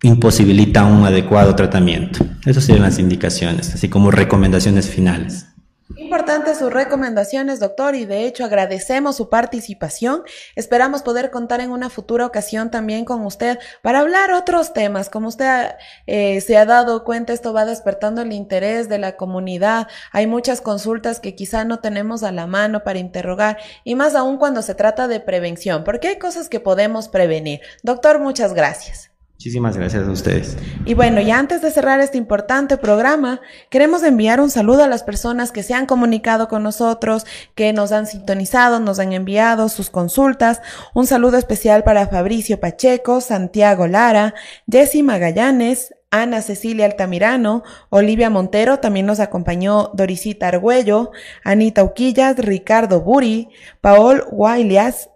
imposibilita 0.04 0.86
un 0.86 1.06
adecuado 1.06 1.56
tratamiento. 1.56 2.26
Esas 2.46 2.64
serían 2.64 2.84
las 2.84 2.98
indicaciones, 2.98 3.74
así 3.74 3.88
como 3.90 4.10
recomendaciones 4.10 4.90
finales. 4.90 5.48
Importantes 5.98 6.58
sus 6.58 6.72
recomendaciones, 6.72 7.60
doctor, 7.60 7.96
y 7.96 8.06
de 8.06 8.26
hecho 8.26 8.46
agradecemos 8.46 9.16
su 9.16 9.30
participación. 9.30 10.24
Esperamos 10.56 11.02
poder 11.04 11.32
contar 11.32 11.62
en 11.62 11.72
una 11.72 11.90
futura 11.90 12.26
ocasión 12.26 12.72
también 12.72 13.06
con 13.06 13.26
usted 13.26 13.60
para 13.82 14.00
hablar 14.00 14.32
otros 14.32 14.74
temas. 14.74 15.10
Como 15.10 15.28
usted 15.28 15.76
eh, 16.08 16.42
se 16.42 16.58
ha 16.58 16.66
dado 16.66 17.04
cuenta, 17.04 17.34
esto 17.34 17.54
va 17.54 17.66
despertando 17.66 18.22
el 18.22 18.34
interés 18.34 18.90
de 18.90 18.98
la 18.98 19.16
comunidad. 19.16 19.88
Hay 20.12 20.28
muchas 20.28 20.62
consultas 20.62 21.20
que 21.20 21.36
quizá 21.36 21.66
no 21.66 21.80
tenemos 21.80 22.24
a 22.24 22.32
la 22.32 22.48
mano 22.48 22.84
para 22.84 23.00
interrogar, 23.00 23.58
y 23.84 23.96
más 23.96 24.16
aún 24.16 24.38
cuando 24.38 24.62
se 24.62 24.76
trata 24.76 25.08
de 25.08 25.20
prevención, 25.20 25.84
porque 25.84 26.10
hay 26.10 26.20
cosas 26.20 26.50
que 26.50 26.60
podemos 26.60 27.10
prevenir. 27.10 27.62
Doctor, 27.84 28.20
muchas 28.20 28.54
gracias. 28.54 29.11
Muchísimas 29.42 29.76
gracias 29.76 30.08
a 30.08 30.12
ustedes. 30.12 30.56
Y 30.86 30.94
bueno, 30.94 31.20
ya 31.20 31.40
antes 31.40 31.64
de 31.64 31.72
cerrar 31.72 32.00
este 32.00 32.20
importante 32.20 32.78
programa, 32.78 33.42
queremos 33.72 34.04
enviar 34.04 34.40
un 34.40 34.52
saludo 34.52 34.84
a 34.84 34.88
las 34.88 35.02
personas 35.02 35.52
que 35.52 35.64
se 35.64 35.74
han 35.74 35.88
comunicado 35.88 36.48
con 36.48 36.62
nosotros, 36.62 37.26
que 37.56 37.74
nos 37.74 37.92
han 37.92 38.06
sintonizado, 38.06 38.80
nos 38.80 39.00
han 39.00 39.14
enviado 39.14 39.68
sus 39.68 39.90
consultas. 39.90 40.62
Un 40.94 41.08
saludo 41.08 41.40
especial 41.40 41.84
para 41.84 42.06
Fabricio 42.06 42.60
Pacheco, 42.60 43.20
Santiago 43.20 43.88
Lara, 43.88 44.36
Jessy 44.72 45.02
Magallanes, 45.02 45.92
Ana 46.12 46.44
Cecilia 46.44 46.86
Altamirano, 46.86 47.64
Olivia 47.90 48.30
Montero, 48.30 48.78
también 48.78 49.08
nos 49.08 49.20
acompañó 49.20 49.90
Dorisita 49.96 50.50
Argüello, 50.50 51.10
Anita 51.44 51.84
Uquillas, 51.84 52.38
Ricardo 52.38 53.02
Buri, 53.02 53.50
Paol 53.82 54.24
Guaylias, 54.30 55.10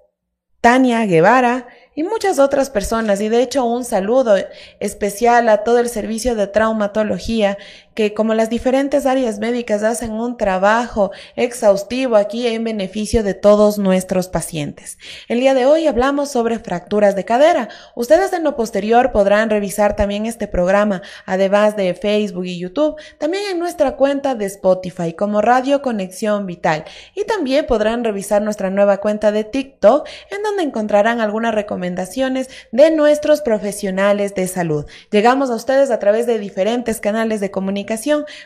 Tania 0.62 1.06
Guevara, 1.06 1.68
y 1.96 2.04
muchas 2.04 2.38
otras 2.40 2.70
personas. 2.70 3.22
Y 3.22 3.30
de 3.30 3.42
hecho 3.42 3.64
un 3.64 3.86
saludo 3.86 4.36
especial 4.80 5.50
a 5.50 5.64
todo 5.64 5.80
el 5.80 5.90
servicio 5.90 6.36
de 6.36 6.48
traumatología 6.48 7.58
que 7.96 8.14
como 8.14 8.34
las 8.34 8.50
diferentes 8.50 9.06
áreas 9.06 9.40
médicas 9.40 9.82
hacen 9.82 10.12
un 10.12 10.38
trabajo 10.38 11.12
exhaustivo 11.36 12.18
aquí 12.18 12.46
en 12.46 12.66
beneficio 12.66 13.24
de 13.24 13.34
todos 13.34 13.78
nuestros 13.78 14.28
pacientes. 14.28 15.00
El 15.30 15.40
día 15.40 15.54
de 15.54 15.66
hoy 15.66 15.88
hablamos 15.88 16.30
sobre 16.30 16.60
fracturas 16.60 17.16
de 17.16 17.24
cadera. 17.24 17.70
Ustedes 17.96 18.34
en 18.34 18.44
lo 18.44 18.58
posterior 18.58 19.14
podrán 19.14 19.50
revisar 19.50 19.96
también 19.96 20.26
este 20.26 20.48
programa, 20.48 21.02
además 21.26 21.78
de 21.78 21.94
Facebook 21.94 22.46
y 22.46 22.60
YouTube, 22.60 22.98
también 23.18 23.44
en 23.50 23.60
nuestra 23.60 23.96
cuenta 23.96 24.36
de 24.36 24.46
Spotify 24.46 25.14
como 25.14 25.42
Radio 25.42 25.82
Conexión 25.82 26.46
Vital. 26.46 26.84
Y 27.16 27.24
también 27.24 27.66
podrán 27.66 28.04
revisar 28.04 28.42
nuestra 28.42 28.70
nueva 28.70 28.98
cuenta 28.98 29.32
de 29.32 29.46
TikTok, 29.46 30.06
en 30.32 30.44
donde 30.44 30.64
encontrarán 30.64 31.22
algunas 31.22 31.56
recomendaciones 31.56 32.50
de 32.74 32.92
nuestros 32.92 33.42
profesionales 33.42 34.36
de 34.36 34.48
salud. 34.48 34.86
Llegamos 35.12 35.50
a 35.50 35.56
ustedes 35.56 35.92
a 35.92 36.00
través 36.00 36.28
de 36.28 36.40
diferentes 36.40 37.00
canales 37.00 37.40
de 37.40 37.52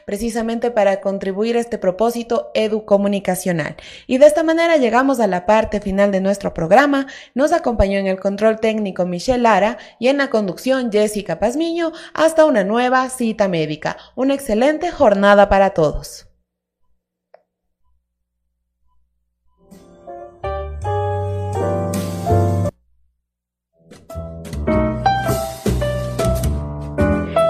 precisamente 0.05 0.71
para 0.71 1.01
contribuir 1.01 1.57
a 1.57 1.59
este 1.59 1.77
propósito 1.77 2.51
educomunicacional. 2.53 3.75
Y 4.07 4.17
de 4.17 4.27
esta 4.27 4.43
manera 4.43 4.77
llegamos 4.77 5.19
a 5.19 5.27
la 5.27 5.45
parte 5.45 5.81
final 5.81 6.11
de 6.11 6.21
nuestro 6.21 6.53
programa. 6.53 7.07
Nos 7.33 7.51
acompañó 7.51 7.99
en 7.99 8.07
el 8.07 8.19
control 8.19 8.59
técnico 8.59 9.05
Michelle 9.05 9.43
Lara 9.43 9.77
y 9.99 10.07
en 10.07 10.17
la 10.17 10.29
conducción 10.29 10.91
Jessica 10.91 11.39
Pazmiño 11.39 11.91
hasta 12.13 12.45
una 12.45 12.63
nueva 12.63 13.09
cita 13.09 13.47
médica. 13.47 13.97
Una 14.15 14.33
excelente 14.33 14.91
jornada 14.91 15.49
para 15.49 15.71
todos. 15.71 16.28